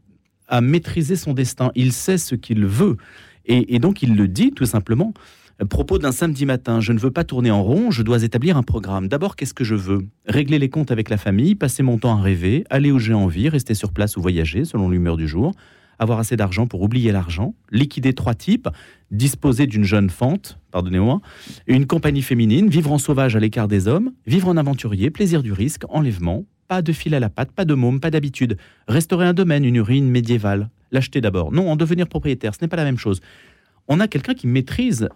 à 0.47 0.61
maîtriser 0.61 1.17
son 1.17 1.33
destin. 1.33 1.73
Il 1.75 1.91
sait 1.91 2.17
ce 2.17 2.35
qu'il 2.35 2.65
veut. 2.65 2.95
et 3.45 3.79
donc, 3.79 4.01
il 4.01 4.15
le 4.15 4.29
dit 4.29 4.51
tout 4.51 4.65
simplement. 4.65 5.13
Propos 5.69 5.99
d'un 5.99 6.11
samedi 6.11 6.45
matin, 6.45 6.79
je 6.79 6.93
ne 6.93 6.99
veux 6.99 7.11
pas 7.11 7.23
tourner 7.23 7.51
en 7.51 7.63
rond, 7.63 7.91
je 7.91 8.01
dois 8.01 8.23
établir 8.23 8.57
un 8.57 8.63
programme. 8.63 9.07
D'abord, 9.07 9.35
qu'est-ce 9.35 9.53
que 9.53 9.63
je 9.63 9.75
veux? 9.75 10.07
Régler 10.25 10.57
les 10.57 10.69
comptes 10.69 10.91
avec 10.91 11.09
la 11.09 11.17
famille, 11.17 11.55
passer 11.55 11.83
mon 11.83 11.97
temps 11.97 12.17
à 12.17 12.21
rêver, 12.21 12.63
aller 12.69 12.91
où 12.91 12.99
j'ai 12.99 13.13
envie, 13.13 13.49
rester 13.49 13.73
sur 13.73 13.91
place 13.91 14.17
ou 14.17 14.21
voyager 14.21 14.65
selon 14.65 14.89
l'humeur 14.89 15.15
du 15.15 15.27
jour, 15.27 15.51
avoir 15.99 16.19
assez 16.19 16.35
d'argent 16.35 16.65
pour 16.65 16.81
oublier 16.81 17.11
l'argent, 17.11 17.53
liquider 17.71 18.13
trois 18.13 18.33
types, 18.33 18.67
disposer 19.11 19.67
d'une 19.67 19.83
jeune 19.83 20.09
fente, 20.09 20.59
pardonnez-moi, 20.71 21.21
une 21.67 21.85
compagnie 21.85 22.23
féminine, 22.23 22.67
vivre 22.67 22.91
en 22.91 22.97
sauvage 22.97 23.35
à 23.35 23.39
l'écart 23.39 23.67
des 23.67 23.87
hommes, 23.87 24.11
vivre 24.25 24.47
en 24.47 24.57
aventurier, 24.57 25.11
plaisir 25.11 25.43
du 25.43 25.53
risque, 25.53 25.83
enlèvement, 25.89 26.45
pas 26.67 26.81
de 26.81 26.91
fil 26.91 27.13
à 27.13 27.19
la 27.19 27.29
patte, 27.29 27.51
pas 27.51 27.65
de 27.65 27.73
môme, 27.73 27.99
pas 27.99 28.09
d'habitude, 28.09 28.57
restaurer 28.87 29.27
un 29.27 29.33
domaine, 29.33 29.65
une 29.65 29.81
ruine 29.81 30.09
médiévale, 30.09 30.69
l'acheter 30.91 31.21
d'abord. 31.21 31.51
Non, 31.51 31.69
en 31.69 31.75
devenir 31.75 32.07
propriétaire, 32.07 32.55
ce 32.55 32.59
n'est 32.61 32.69
pas 32.69 32.77
la 32.77 32.85
même 32.85 32.97
chose. 32.97 33.21
On 33.87 33.99
a 33.99 34.07
quelqu'un 34.07 34.33
qui 34.33 34.47
maîtrise 34.47 35.09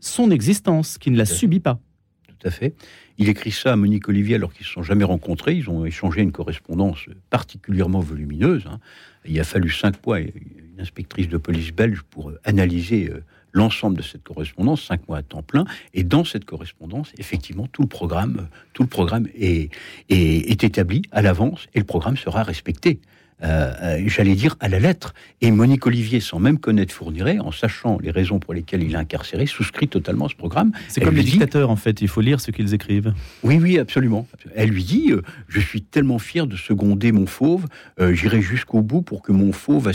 son 0.00 0.30
existence, 0.30 0.98
qui 0.98 1.10
ne 1.10 1.16
la 1.16 1.26
subit 1.26 1.60
pas. 1.60 1.78
Tout 2.26 2.48
à 2.48 2.50
fait. 2.50 2.74
Il 3.18 3.28
écrit 3.28 3.50
ça 3.50 3.72
à 3.72 3.76
Monique 3.76 4.08
Olivier 4.08 4.34
alors 4.34 4.52
qu'ils 4.52 4.64
ne 4.64 4.68
se 4.68 4.72
sont 4.74 4.82
jamais 4.82 5.04
rencontrés. 5.04 5.54
Ils 5.54 5.70
ont 5.70 5.84
échangé 5.86 6.20
une 6.20 6.32
correspondance 6.32 7.06
particulièrement 7.30 8.00
volumineuse. 8.00 8.64
Hein. 8.66 8.78
Il 9.24 9.40
a 9.40 9.44
fallu 9.44 9.70
cinq 9.70 10.04
mois, 10.06 10.20
une 10.20 10.78
inspectrice 10.78 11.28
de 11.28 11.38
police 11.38 11.72
belge, 11.72 12.02
pour 12.10 12.30
euh, 12.30 12.38
analyser 12.44 13.08
euh, 13.10 13.24
l'ensemble 13.52 13.96
de 13.96 14.02
cette 14.02 14.22
correspondance, 14.22 14.82
cinq 14.82 15.08
mois 15.08 15.18
à 15.18 15.22
temps 15.22 15.42
plein. 15.42 15.64
Et 15.94 16.04
dans 16.04 16.24
cette 16.24 16.44
correspondance, 16.44 17.12
effectivement, 17.16 17.66
tout 17.66 17.82
le 17.82 17.88
programme, 17.88 18.48
tout 18.74 18.82
le 18.82 18.88
programme 18.88 19.28
est, 19.34 19.70
est 20.10 20.62
établi 20.62 21.02
à 21.10 21.22
l'avance 21.22 21.66
et 21.74 21.78
le 21.78 21.86
programme 21.86 22.18
sera 22.18 22.42
respecté. 22.42 23.00
Euh, 23.42 23.72
euh, 23.82 24.02
j'allais 24.06 24.34
dire, 24.34 24.56
à 24.60 24.68
la 24.68 24.78
lettre. 24.78 25.12
Et 25.42 25.50
Monique 25.50 25.86
Olivier, 25.86 26.20
sans 26.20 26.38
même 26.38 26.58
connaître 26.58 26.94
Fourniret, 26.94 27.38
en 27.38 27.52
sachant 27.52 27.98
les 28.00 28.10
raisons 28.10 28.38
pour 28.38 28.54
lesquelles 28.54 28.82
il 28.82 28.92
est 28.92 28.96
incarcéré, 28.96 29.46
souscrit 29.46 29.88
totalement 29.88 30.28
ce 30.28 30.34
programme. 30.34 30.72
C'est 30.88 31.02
comme 31.02 31.16
les 31.16 31.22
dictateurs, 31.22 31.70
en 31.70 31.76
fait, 31.76 32.00
il 32.00 32.08
faut 32.08 32.22
lire 32.22 32.40
ce 32.40 32.50
qu'ils 32.50 32.72
écrivent. 32.72 33.12
Oui, 33.42 33.58
oui, 33.60 33.78
absolument. 33.78 34.26
Elle 34.54 34.70
lui 34.70 34.84
dit, 34.84 35.12
euh, 35.12 35.22
je 35.48 35.60
suis 35.60 35.82
tellement 35.82 36.18
fier 36.18 36.46
de 36.46 36.56
seconder 36.56 37.12
mon 37.12 37.26
fauve, 37.26 37.66
j'irai 37.98 38.40
jusqu'au 38.40 38.82
bout 38.82 39.02
pour 39.02 39.22
que 39.22 39.32
mon 39.32 39.52
fauve 39.52 39.90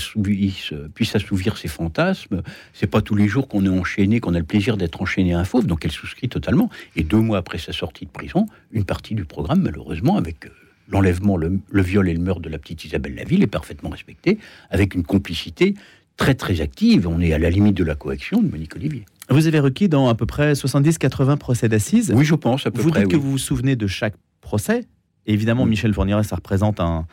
puisse 0.93 1.15
assouvir 1.15 1.57
ses 1.57 1.67
fantasmes. 1.67 2.41
C'est 2.73 2.87
pas 2.87 3.01
tous 3.01 3.15
les 3.15 3.27
jours 3.27 3.47
qu'on 3.47 3.65
est 3.65 3.69
enchaîné, 3.69 4.19
qu'on 4.19 4.35
a 4.35 4.39
le 4.39 4.45
plaisir 4.45 4.77
d'être 4.77 5.01
enchaîné 5.01 5.33
à 5.33 5.39
un 5.39 5.43
fauve, 5.43 5.65
donc 5.65 5.85
elle 5.85 5.91
souscrit 5.91 6.29
totalement. 6.29 6.69
Et 6.95 7.03
deux 7.03 7.19
mois 7.19 7.39
après 7.39 7.57
sa 7.57 7.73
sortie 7.73 8.05
de 8.05 8.11
prison, 8.11 8.45
une 8.71 8.85
partie 8.85 9.15
du 9.15 9.25
programme, 9.25 9.61
malheureusement, 9.61 10.17
avec 10.17 10.47
l'enlèvement, 10.89 11.37
le, 11.37 11.61
viol 11.81 12.09
et 12.09 12.13
le 12.13 12.19
meurtre 12.19 12.41
de 12.41 12.49
la 12.49 12.57
petite 12.57 12.85
Isabelle 12.85 13.15
Laville 13.15 13.43
est 13.43 13.47
parfaitement 13.47 13.89
respecté, 13.89 14.37
avec 14.69 14.95
une 14.95 15.03
complicité 15.03 15.73
très 16.17 16.35
très 16.35 16.61
active. 16.61 17.07
On 17.07 17.19
est 17.19 17.33
à 17.33 17.39
la 17.39 17.49
limite 17.49 17.75
de 17.75 17.83
la 17.83 17.95
coaction 17.95 18.41
de 18.41 18.49
Monique 18.49 18.75
Olivier. 18.75 19.05
Vous 19.29 19.47
avez 19.47 19.59
requis 19.59 19.87
dans 19.87 20.09
à 20.09 20.15
peu 20.15 20.25
près 20.25 20.53
70-80 20.53 21.37
procès 21.37 21.69
d'assises. 21.69 22.11
Oui, 22.15 22.25
je 22.25 22.35
pense, 22.35 22.65
à 22.65 22.71
peu 22.71 22.81
vous 22.81 22.89
près. 22.89 23.01
Vous 23.01 23.05
dites 23.05 23.17
que 23.17 23.21
vous 23.21 23.31
vous 23.31 23.37
souvenez 23.37 23.75
de 23.75 23.87
chaque 23.87 24.15
procès. 24.41 24.85
évidemment, 25.25 25.65
Michel 25.65 25.93
Fourniret, 25.93 26.23
ça 26.23 26.35
représente 26.35 26.79
un, 26.79 27.05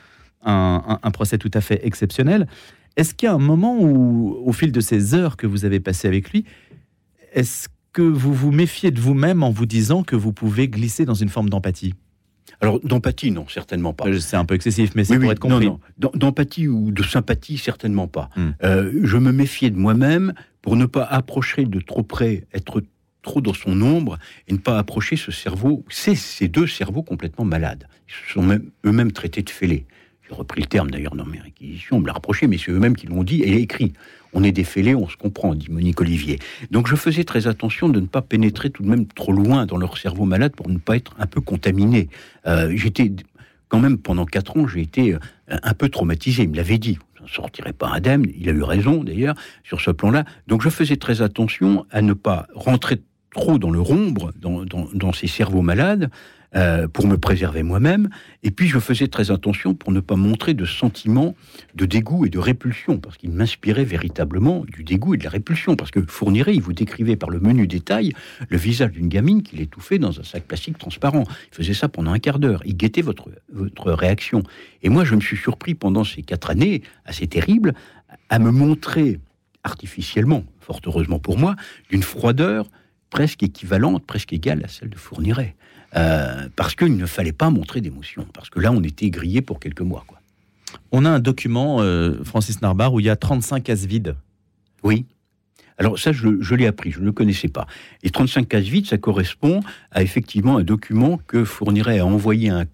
un, 0.45 1.11
procès 1.11 1.39
tout 1.39 1.51
à 1.55 1.61
fait 1.61 1.85
exceptionnel. 1.87 2.47
Est-ce 2.97 3.15
qu'il 3.15 3.27
y 3.27 3.31
a 3.31 3.35
un 3.35 3.39
moment 3.39 3.79
où, 3.81 4.37
au 4.45 4.53
fil 4.53 4.73
de 4.73 4.81
ces 4.81 5.15
heures 5.15 5.37
que 5.37 5.47
vous 5.47 5.65
avez 5.65 5.79
passées 5.79 6.09
avec 6.09 6.31
lui, 6.31 6.45
est-ce 7.33 7.69
que 7.93 8.03
vous 8.03 8.35
vous 8.35 8.51
méfiez 8.51 8.91
de 8.91 9.01
vous-même 9.01 9.43
en 9.43 9.51
vous 9.51 9.67
disant 9.67 10.03
que 10.03 10.17
vous 10.17 10.33
pouvez 10.33 10.69
glisser 10.69 11.05
dans 11.05 11.15
une 11.15 11.29
forme 11.29 11.49
d'empathie? 11.49 11.95
Alors, 12.61 12.81
d'empathie, 12.81 13.31
non, 13.31 13.47
certainement 13.49 13.93
pas. 13.93 14.07
C'est 14.21 14.37
un 14.37 14.45
peu 14.45 14.55
excessif, 14.55 14.95
mais 14.95 15.05
c'est 15.05 15.19
pour 15.19 15.31
être 15.31 15.39
compris. 15.39 15.67
Non, 15.67 15.81
non. 16.01 16.11
D'empathie 16.15 16.69
ou 16.69 16.91
de 16.91 17.03
sympathie, 17.03 17.59
certainement 17.59 18.09
pas. 18.09 18.31
Hmm. 18.37 18.51
Euh, 18.65 19.01
je 19.03 19.17
me 19.17 19.33
méfiais 19.33 19.71
de 19.71 19.77
moi-même 19.77 20.33
pour 20.63 20.77
ne 20.77 20.87
pas 20.87 21.05
approcher 21.05 21.65
de 21.65 21.81
trop 21.81 22.03
près, 22.03 22.47
être 22.53 22.83
trop 23.23 23.41
dans 23.41 23.55
son 23.55 23.81
ombre 23.83 24.19
et 24.47 24.53
ne 24.53 24.59
pas 24.59 24.79
approcher 24.79 25.17
ce 25.17 25.31
cerveau, 25.31 25.85
c'est 25.89 26.15
ces 26.15 26.49
deux 26.49 26.67
cerveaux 26.67 27.03
complètement 27.03 27.45
malades. 27.45 27.87
Ils 28.09 28.29
se 28.29 28.35
sont 28.35 28.61
eux-mêmes 28.87 29.13
traités 29.13 29.43
de 29.43 29.51
fêlés. 29.51 29.87
J'ai 30.29 30.35
repris 30.35 30.61
le 30.61 30.67
terme 30.67 30.91
d'ailleurs 30.91 31.15
dans 31.15 31.25
mes 31.25 31.41
réquisitions, 31.41 31.97
on 31.97 32.01
me 32.01 32.07
l'a 32.07 32.13
rapproché, 32.13 32.47
mais 32.47 32.59
c'est 32.59 32.71
eux-mêmes 32.71 32.97
qui 32.97 33.07
l'ont 33.07 33.25
dit 33.25 33.43
et 33.43 33.55
écrit. 33.55 33.93
On 34.35 34.45
est 34.45 34.53
des 34.53 34.67
on 34.95 35.09
se 35.09 35.17
comprend, 35.17 35.55
dit 35.55 35.71
Monique 35.71 36.01
Olivier. 36.01 36.39
Donc 36.71 36.87
je 36.87 36.97
faisais 36.97 37.25
très 37.25 37.47
attention 37.47 37.89
de 37.89 37.99
ne 37.99 38.07
pas 38.07 38.21
pénétrer 38.21 38.69
tout 38.69 38.83
de 38.83 38.89
même 38.89 39.07
trop 39.07 39.33
loin 39.33 39.65
dans 39.65 39.79
leur 39.79 39.97
cerveau 39.97 40.27
malade 40.27 40.53
pour 40.55 40.69
ne 40.69 40.79
pas 40.79 40.97
être 40.97 41.15
un 41.19 41.27
peu 41.27 41.41
contaminé. 41.41 42.09
Euh, 42.47 42.73
j'étais 42.77 43.11
quand 43.69 43.81
même 43.81 43.99
pendant 43.99 44.27
quatre 44.27 44.57
ans, 44.57 44.67
j'ai 44.69 44.83
été 44.83 45.15
euh, 45.15 45.19
un 45.49 45.75
peu 45.75 45.89
traumatisé. 45.89 46.43
Il 46.43 46.51
me 46.51 46.57
l'avait 46.57 46.79
dit. 46.79 46.99
Vous 47.19 47.25
ne 47.25 47.29
sortirez 47.29 47.73
pas 47.73 47.89
indemne. 47.89 48.27
Il 48.39 48.49
a 48.49 48.53
eu 48.53 48.63
raison 48.63 49.03
d'ailleurs 49.03 49.35
sur 49.65 49.81
ce 49.81 49.91
plan-là. 49.91 50.25
Donc 50.47 50.63
je 50.63 50.69
faisais 50.69 50.97
très 50.97 51.23
attention 51.23 51.87
à 51.91 52.03
ne 52.03 52.13
pas 52.13 52.47
rentrer 52.55 53.01
trop 53.33 53.59
dans 53.59 53.71
le 53.71 53.81
rombre, 53.81 54.33
dans, 54.41 54.65
dans 54.65 55.13
ces 55.13 55.27
cerveaux 55.27 55.63
malades, 55.63 56.11
euh, 56.57 56.89
pour 56.89 57.07
me 57.07 57.19
préserver 57.19 57.63
moi-même. 57.63 58.09
Et 58.43 58.51
puis 58.51 58.69
je 58.69 58.79
faisais 58.79 59.09
très 59.09 59.31
attention 59.31 59.75
pour 59.75 59.93
ne 59.93 60.01
pas 60.01 60.17
montrer 60.17 60.55
de 60.55 60.65
sentiments 60.65 61.35
de 61.75 61.85
dégoût 61.85 62.25
et 62.25 62.31
de 62.31 62.39
répulsion, 62.39 62.97
parce 62.97 63.19
qu'il 63.19 63.33
m'inspirait 63.33 63.85
véritablement 63.85 64.65
du 64.65 64.83
dégoût 64.83 65.13
et 65.13 65.19
de 65.19 65.25
la 65.25 65.29
répulsion. 65.29 65.77
Parce 65.77 65.91
que 65.91 66.01
Fourniret, 66.01 66.55
il 66.55 66.63
vous 66.63 66.73
décrivait 66.73 67.17
par 67.17 67.29
le 67.29 67.39
menu 67.39 67.67
détail 67.67 68.15
le 68.49 68.57
visage 68.57 68.93
d'une 68.93 69.09
gamine 69.09 69.43
qu'il 69.43 69.61
étouffait 69.61 69.99
dans 69.99 70.19
un 70.19 70.23
sac 70.23 70.45
plastique 70.45 70.79
transparent. 70.79 71.25
Il 71.53 71.55
faisait 71.55 71.75
ça 71.75 71.91
pendant 71.91 72.13
un 72.13 72.19
quart 72.19 72.39
d'heure. 72.39 72.63
Il 72.65 72.79
guettait 72.79 73.03
votre, 73.03 73.29
votre 73.53 73.93
réaction. 73.93 74.43
Et 74.83 74.89
moi, 74.89 75.05
je 75.05 75.15
me 75.15 75.21
suis 75.21 75.37
surpris 75.37 75.75
pendant 75.75 76.03
ces 76.03 76.23
quatre 76.23 76.49
années 76.49 76.81
assez 77.05 77.27
terribles 77.27 77.75
à 78.31 78.39
me 78.39 78.51
montrer 78.51 79.21
artificiellement, 79.65 80.45
fort 80.61 80.81
heureusement 80.87 81.19
pour 81.19 81.37
moi, 81.37 81.57
d'une 81.91 82.03
froideur 82.03 82.71
presque 83.11 83.43
équivalente, 83.43 84.05
presque 84.07 84.33
égale 84.33 84.63
à 84.65 84.69
celle 84.69 84.91
de 84.91 84.97
Fourniret. 84.97 85.57
Euh, 85.97 86.49
parce 86.55 86.75
qu'il 86.75 86.97
ne 86.97 87.07
fallait 87.07 87.33
pas 87.33 87.51
montrer 87.51 87.81
d'émotion, 87.81 88.27
parce 88.35 88.51
que 88.51 88.61
là, 88.61 88.73
on 88.73 88.83
était 88.83 89.09
grillé 89.09 89.41
pour 89.41 89.59
quelques 89.59 89.81
mois. 89.81 90.05
Quoi. 90.07 90.21
On 90.93 91.05
a 91.05 91.11
un 91.11 91.19
document, 91.19 91.81
euh, 91.81 92.23
Francis 92.25 92.61
Narbar, 92.61 92.93
où 92.93 93.01
il 93.01 93.07
y 93.07 93.11
a 93.11 93.17
35 93.17 93.65
cases 93.65 93.87
vides. 93.87 94.15
Oui. 94.83 95.07
Alors 95.79 95.97
ça, 95.99 96.11
je, 96.13 96.55
l'ai 96.55 96.67
appris, 96.67 96.91
je 96.91 96.99
ne 96.99 97.05
le 97.05 97.13
connaissais 97.13 97.49
pas. 97.49 97.67
Et 98.03 98.11
35 98.11 98.49
cases 98.49 98.65
vides, 98.65 98.87
ça 98.87 98.99
correspond 98.99 99.61
à 99.93 100.03
effectivement 100.03 100.57
un 100.57 100.65
document 100.65 101.21
que 101.29 101.45
fournirait 101.45 102.01
à 102.01 102.07
envoyer 102.07 102.49
un, 102.49 102.67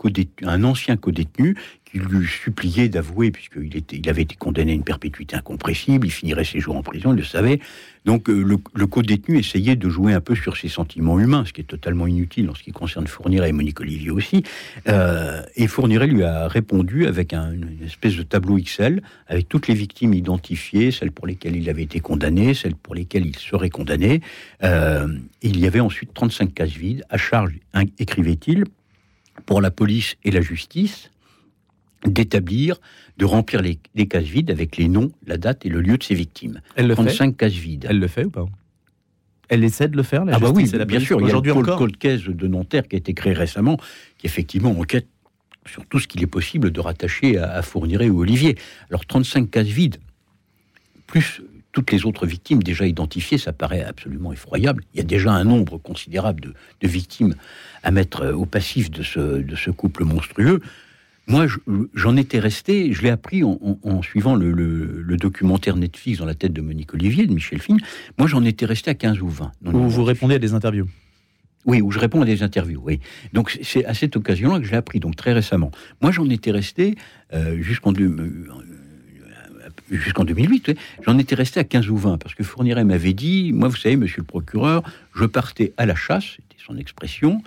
un 0.42 0.64
ancien 0.64 0.96
co-détenu 0.96 1.54
il 1.94 2.02
lui 2.02 2.26
suppliait 2.26 2.88
d'avouer, 2.88 3.30
puisqu'il 3.30 3.82
il 3.92 4.08
avait 4.10 4.22
été 4.22 4.34
condamné 4.34 4.72
à 4.72 4.74
une 4.74 4.82
perpétuité 4.82 5.36
incompressible, 5.36 6.06
il 6.06 6.10
finirait 6.10 6.44
ses 6.44 6.58
jours 6.58 6.76
en 6.76 6.82
prison, 6.82 7.12
il 7.12 7.18
le 7.18 7.24
savait. 7.24 7.60
Donc 8.04 8.28
euh, 8.28 8.58
le, 8.74 8.86
co-détenu 8.86 9.38
essayait 9.38 9.76
de 9.76 9.88
jouer 9.88 10.12
un 10.12 10.20
peu 10.20 10.34
sur 10.34 10.56
ses 10.56 10.68
sentiments 10.68 11.18
humains, 11.18 11.44
ce 11.46 11.52
qui 11.52 11.62
est 11.62 11.64
totalement 11.64 12.06
inutile 12.06 12.50
en 12.50 12.54
ce 12.54 12.62
qui 12.62 12.72
concerne 12.72 13.06
Fourniret 13.06 13.48
et 13.48 13.52
Monique 13.52 13.80
Olivier 13.80 14.10
aussi. 14.10 14.42
Euh, 14.88 15.42
et 15.56 15.66
Fourniret 15.68 16.08
lui 16.08 16.22
a 16.24 16.48
répondu 16.48 17.06
avec 17.06 17.32
une 17.32 17.78
espèce 17.84 18.16
de 18.16 18.22
tableau 18.22 18.58
Excel, 18.58 19.02
avec 19.26 19.48
toutes 19.48 19.68
les 19.68 19.74
victimes 19.74 20.12
identifiées, 20.12 20.90
celles 20.90 21.12
pour 21.12 21.26
lesquelles 21.26 21.56
il 21.56 21.70
avait 21.70 21.84
été 21.84 22.00
condamné, 22.00 22.54
celles 22.54 22.76
pour 22.76 22.94
lesquelles 22.94 23.26
il 23.26 23.36
serait 23.36 23.70
condamné. 23.70 24.20
Euh, 24.64 25.08
il 25.42 25.58
y 25.58 25.66
avait 25.66 25.80
ensuite 25.80 26.12
35 26.12 26.52
cases 26.52 26.70
vides, 26.70 27.04
à 27.08 27.16
charge, 27.16 27.54
écrivait-il, 27.98 28.64
pour 29.46 29.60
la 29.60 29.70
police 29.70 30.16
et 30.24 30.30
la 30.30 30.40
justice, 30.40 31.10
d'établir, 32.06 32.80
de 33.16 33.24
remplir 33.24 33.62
les, 33.62 33.78
cases 34.06 34.24
vides 34.24 34.50
avec 34.50 34.76
les 34.76 34.88
noms, 34.88 35.10
la 35.26 35.36
date 35.36 35.64
et 35.64 35.68
le 35.68 35.80
lieu 35.80 35.96
de 35.96 36.02
ces 36.02 36.14
victimes. 36.14 36.60
Elle 36.76 36.88
le 36.88 36.94
35 36.94 37.30
fait. 37.30 37.36
cases 37.36 37.52
vides. 37.52 37.86
Elle 37.88 37.98
le 37.98 38.08
fait 38.08 38.24
ou 38.24 38.30
pas? 38.30 38.46
Elle 39.48 39.62
essaie 39.62 39.88
de 39.88 39.96
le 39.96 40.02
faire, 40.02 40.24
la 40.24 40.36
ah 40.36 40.38
bah 40.38 40.50
oui, 40.54 40.70
bien 40.86 41.00
sûr. 41.00 41.20
Il 41.20 41.28
y 41.28 41.30
a 41.30 41.34
le 41.34 41.52
encore 41.52 41.78
cold 41.78 41.96
case 41.98 42.24
de 42.24 42.46
Nanterre 42.46 42.88
qui 42.88 42.96
a 42.96 42.98
été 42.98 43.12
créé 43.12 43.34
récemment, 43.34 43.78
qui 44.16 44.26
effectivement 44.26 44.70
enquête 44.70 45.06
sur 45.66 45.84
tout 45.86 45.98
ce 45.98 46.08
qu'il 46.08 46.22
est 46.22 46.26
possible 46.26 46.70
de 46.70 46.80
rattacher 46.80 47.38
à, 47.38 47.52
à 47.52 47.62
Fourniret 47.62 48.08
ou 48.08 48.20
Olivier. 48.20 48.56
Alors 48.88 49.04
35 49.06 49.50
cases 49.50 49.66
vides, 49.66 49.96
plus 51.06 51.42
toutes 51.74 51.90
les 51.90 52.06
autres 52.06 52.26
victimes 52.26 52.62
déjà 52.62 52.86
identifiées, 52.86 53.36
ça 53.36 53.52
paraît 53.52 53.82
absolument 53.82 54.32
effroyable. 54.32 54.84
Il 54.94 54.98
y 54.98 55.00
a 55.00 55.04
déjà 55.04 55.32
un 55.32 55.44
nombre 55.44 55.76
considérable 55.76 56.54
de, 56.80 56.88
victimes 56.88 57.34
à 57.82 57.90
mettre 57.90 58.32
au 58.32 58.46
passif 58.46 58.90
de 58.90 59.02
ce, 59.02 59.20
de 59.38 59.56
ce 59.56 59.70
couple 59.70 60.04
monstrueux. 60.04 60.60
Moi, 61.26 61.46
j'en 61.94 62.16
étais 62.16 62.38
resté, 62.38 62.92
je 62.92 63.02
l'ai 63.02 63.10
appris 63.10 63.42
en, 63.44 64.02
suivant 64.02 64.34
le, 64.34 65.16
documentaire 65.16 65.76
Netflix 65.76 66.18
dans 66.18 66.26
la 66.26 66.34
tête 66.34 66.52
de 66.52 66.60
Monique 66.60 66.92
Olivier, 66.94 67.26
de 67.26 67.32
Michel 67.32 67.60
Fine. 67.60 67.78
Moi, 68.18 68.28
j'en 68.28 68.44
étais 68.44 68.66
resté 68.66 68.90
à 68.90 68.94
15 68.94 69.20
ou 69.20 69.28
20. 69.28 69.52
Où 69.72 69.88
vous 69.88 70.04
répondez 70.04 70.34
à 70.34 70.38
des 70.38 70.54
interviews 70.54 70.86
oui, 71.66 71.80
où 71.80 71.90
je 71.90 71.98
réponds 71.98 72.20
à 72.20 72.26
des 72.26 72.42
interviews, 72.42 72.82
oui. 72.84 73.00
Donc 73.32 73.58
c'est 73.62 73.86
à 73.86 73.94
cette 73.94 74.16
occasion-là 74.16 74.58
que 74.58 74.66
je 74.66 74.70
l'ai 74.70 74.76
appris, 74.76 75.00
donc 75.00 75.16
très 75.16 75.32
récemment. 75.32 75.70
Moi, 76.02 76.12
j'en 76.12 76.28
étais 76.28 76.50
resté 76.50 76.94
euh, 77.32 77.62
jusqu'en 77.62 77.94
euh, 77.94 78.20
jusqu'en 79.90 80.24
2008, 80.24 80.76
j'en 81.06 81.18
étais 81.18 81.34
resté 81.34 81.60
à 81.60 81.64
15 81.64 81.88
ou 81.88 81.96
20, 81.96 82.18
parce 82.18 82.34
que 82.34 82.44
Fourniret 82.44 82.84
m'avait 82.84 83.14
dit, 83.14 83.52
moi, 83.52 83.68
vous 83.68 83.76
savez, 83.76 83.96
monsieur 83.96 84.20
le 84.20 84.26
procureur, 84.26 84.82
je 85.14 85.24
partais 85.24 85.72
à 85.76 85.86
la 85.86 85.94
chasse, 85.94 86.36
c'était 86.36 86.62
son 86.64 86.76
expression, 86.76 87.42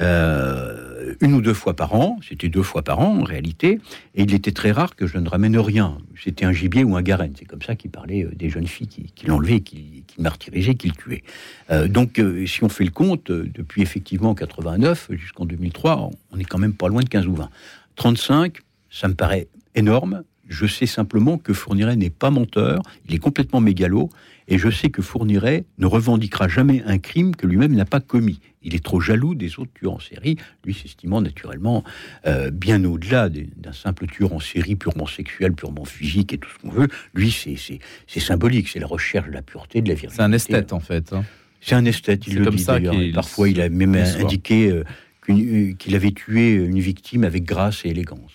euh, 0.00 0.91
une 1.20 1.34
ou 1.34 1.40
deux 1.40 1.54
fois 1.54 1.74
par 1.74 1.94
an, 1.94 2.18
c'était 2.26 2.48
deux 2.48 2.62
fois 2.62 2.82
par 2.82 3.00
an 3.00 3.20
en 3.20 3.22
réalité, 3.22 3.80
et 4.14 4.22
il 4.22 4.34
était 4.34 4.52
très 4.52 4.72
rare 4.72 4.96
que 4.96 5.06
je 5.06 5.18
ne 5.18 5.28
ramène 5.28 5.58
rien. 5.58 5.98
C'était 6.22 6.44
un 6.44 6.52
gibier 6.52 6.84
ou 6.84 6.96
un 6.96 7.02
garenne, 7.02 7.34
c'est 7.38 7.44
comme 7.44 7.62
ça 7.62 7.76
qu'il 7.76 7.90
parlait 7.90 8.24
euh, 8.24 8.30
des 8.34 8.50
jeunes 8.50 8.66
filles 8.66 8.88
qui, 8.88 9.12
qui 9.14 9.26
l'enlevaient, 9.26 9.60
qui, 9.60 10.04
qui 10.06 10.20
martyrisaient, 10.20 10.74
qui 10.74 10.88
le 10.88 10.94
tuaient. 10.94 11.22
Euh, 11.70 11.88
donc 11.88 12.20
si 12.46 12.64
on 12.64 12.68
fait 12.68 12.84
le 12.84 12.90
compte, 12.90 13.30
depuis 13.30 13.82
effectivement 13.82 14.34
89 14.34 15.08
jusqu'en 15.12 15.44
2003, 15.44 16.10
on 16.30 16.38
est 16.38 16.44
quand 16.44 16.58
même 16.58 16.74
pas 16.74 16.88
loin 16.88 17.02
de 17.02 17.08
15 17.08 17.26
ou 17.26 17.34
20. 17.34 17.50
35, 17.96 18.58
ça 18.90 19.08
me 19.08 19.14
paraît 19.14 19.48
énorme, 19.74 20.22
je 20.48 20.66
sais 20.66 20.86
simplement 20.86 21.38
que 21.38 21.52
Fourniret 21.52 21.96
n'est 21.96 22.10
pas 22.10 22.30
menteur, 22.30 22.82
il 23.08 23.14
est 23.14 23.18
complètement 23.18 23.60
mégalo, 23.60 24.10
et 24.48 24.58
je 24.58 24.70
sais 24.70 24.90
que 24.90 25.02
Fourniret 25.02 25.64
ne 25.78 25.86
revendiquera 25.86 26.48
jamais 26.48 26.82
un 26.84 26.98
crime 26.98 27.34
que 27.34 27.46
lui-même 27.46 27.74
n'a 27.74 27.84
pas 27.84 28.00
commis. 28.00 28.40
Il 28.62 28.74
est 28.74 28.84
trop 28.84 29.00
jaloux 29.00 29.34
des 29.34 29.58
autres 29.58 29.72
tueurs 29.72 29.92
en 29.92 30.00
série, 30.00 30.36
lui 30.64 30.74
s'estimant 30.74 31.20
naturellement 31.20 31.84
euh, 32.26 32.50
bien 32.50 32.84
au-delà 32.84 33.28
d'un 33.28 33.72
simple 33.72 34.06
tueur 34.06 34.32
en 34.32 34.40
série 34.40 34.76
purement 34.76 35.06
sexuel, 35.06 35.52
purement 35.52 35.84
physique 35.84 36.32
et 36.32 36.38
tout 36.38 36.50
ce 36.50 36.58
qu'on 36.58 36.70
veut. 36.70 36.88
Lui, 37.14 37.30
c'est 37.30 38.20
symbolique, 38.20 38.68
c'est 38.68 38.80
la 38.80 38.86
recherche 38.86 39.28
de 39.28 39.32
la 39.32 39.42
pureté, 39.42 39.80
de 39.80 39.88
la 39.88 39.94
vérité. 39.94 40.14
C'est 40.16 40.22
un 40.22 40.32
esthète 40.32 40.72
en 40.72 40.80
fait. 40.80 41.12
Hein. 41.12 41.24
C'est 41.60 41.76
un 41.76 41.84
esthète, 41.84 42.26
il 42.26 42.38
le 42.38 42.50
dit 42.50 42.64
d'ailleurs. 42.64 42.94
Parfois, 43.14 43.48
il 43.48 43.60
a 43.60 43.68
même 43.68 43.94
indiqué 43.94 44.70
euh, 44.70 44.84
euh, 45.30 45.72
qu'il 45.74 45.94
avait 45.94 46.10
tué 46.10 46.54
une 46.54 46.80
victime 46.80 47.22
avec 47.22 47.44
grâce 47.44 47.84
et 47.84 47.90
élégance 47.90 48.32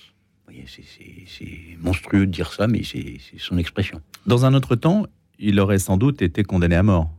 c'est 0.68 1.78
monstrueux 1.82 2.26
de 2.26 2.32
dire 2.32 2.52
ça, 2.54 2.68
mais 2.68 2.84
c'est 2.84 3.20
son 3.38 3.58
expression. 3.58 4.02
Dans 4.26 4.46
un 4.46 4.54
autre 4.54 4.76
temps, 4.76 5.06
il 5.40 5.60
aurait 5.60 5.80
sans 5.80 5.98
doute 5.98 6.22
été 6.22 6.44
condamné 6.44 6.76
à 6.76 6.84
mort. 6.84 7.10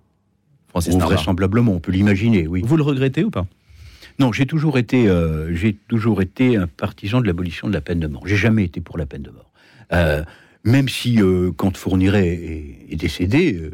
Francis 0.69 0.97
Vraisemblablement, 0.97 1.73
on 1.73 1.81
peut 1.81 1.93
l'imaginer, 1.93 2.47
oui. 2.47 2.63
Vous 2.65 2.77
le 2.77 2.83
regrettez 2.83 3.25
ou 3.25 3.31
pas? 3.31 3.47
Non, 4.19 4.33
j'ai 4.33 4.47
toujours 4.47 4.79
été, 4.79 5.09
euh, 5.09 5.55
j'ai 5.55 5.75
toujours 5.75 6.23
été 6.23 6.57
un 6.57 6.67
partisan 6.67 7.21
de 7.21 7.27
l'abolition 7.27 7.69
de 7.69 7.73
la 7.73 7.81
peine 7.81 8.01
de 8.01 8.07
mort. 8.07 8.27
J'ai 8.27 8.37
jamais 8.37 8.65
été 8.65 8.81
pour 8.81 8.99
la 8.99 9.07
peine 9.07 9.23
de 9.23 9.31
mort. 9.31 9.51
Euh, 9.93 10.25
même 10.65 10.89
si, 10.89 11.23
euh, 11.23 11.53
quand 11.57 11.77
Fourniret 11.77 12.27
est, 12.27 12.87
est 12.91 12.97
décédé, 12.97 13.71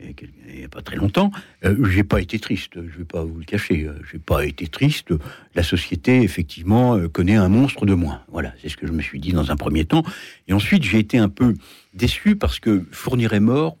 il 0.00 0.58
n'y 0.58 0.64
a 0.64 0.68
pas 0.68 0.82
très 0.82 0.96
longtemps, 0.96 1.30
euh, 1.64 1.84
j'ai 1.90 2.04
pas 2.04 2.20
été 2.20 2.38
triste, 2.38 2.72
je 2.74 2.98
vais 2.98 3.04
pas 3.04 3.24
vous 3.24 3.38
le 3.38 3.44
cacher, 3.44 3.84
euh, 3.84 3.94
j'ai 4.10 4.18
pas 4.18 4.46
été 4.46 4.66
triste. 4.66 5.12
La 5.54 5.62
société, 5.62 6.22
effectivement, 6.22 6.96
euh, 6.96 7.08
connaît 7.08 7.36
un 7.36 7.48
monstre 7.48 7.86
de 7.86 7.94
moins. 7.94 8.22
Voilà, 8.30 8.52
c'est 8.60 8.68
ce 8.68 8.76
que 8.76 8.86
je 8.86 8.92
me 8.92 9.02
suis 9.02 9.20
dit 9.20 9.32
dans 9.32 9.50
un 9.50 9.56
premier 9.56 9.84
temps. 9.84 10.02
Et 10.46 10.52
ensuite, 10.52 10.82
j'ai 10.82 10.98
été 10.98 11.18
un 11.18 11.28
peu 11.28 11.54
déçu 11.94 12.36
parce 12.36 12.60
que 12.60 12.84
Fourniret 12.90 13.40
mort, 13.40 13.76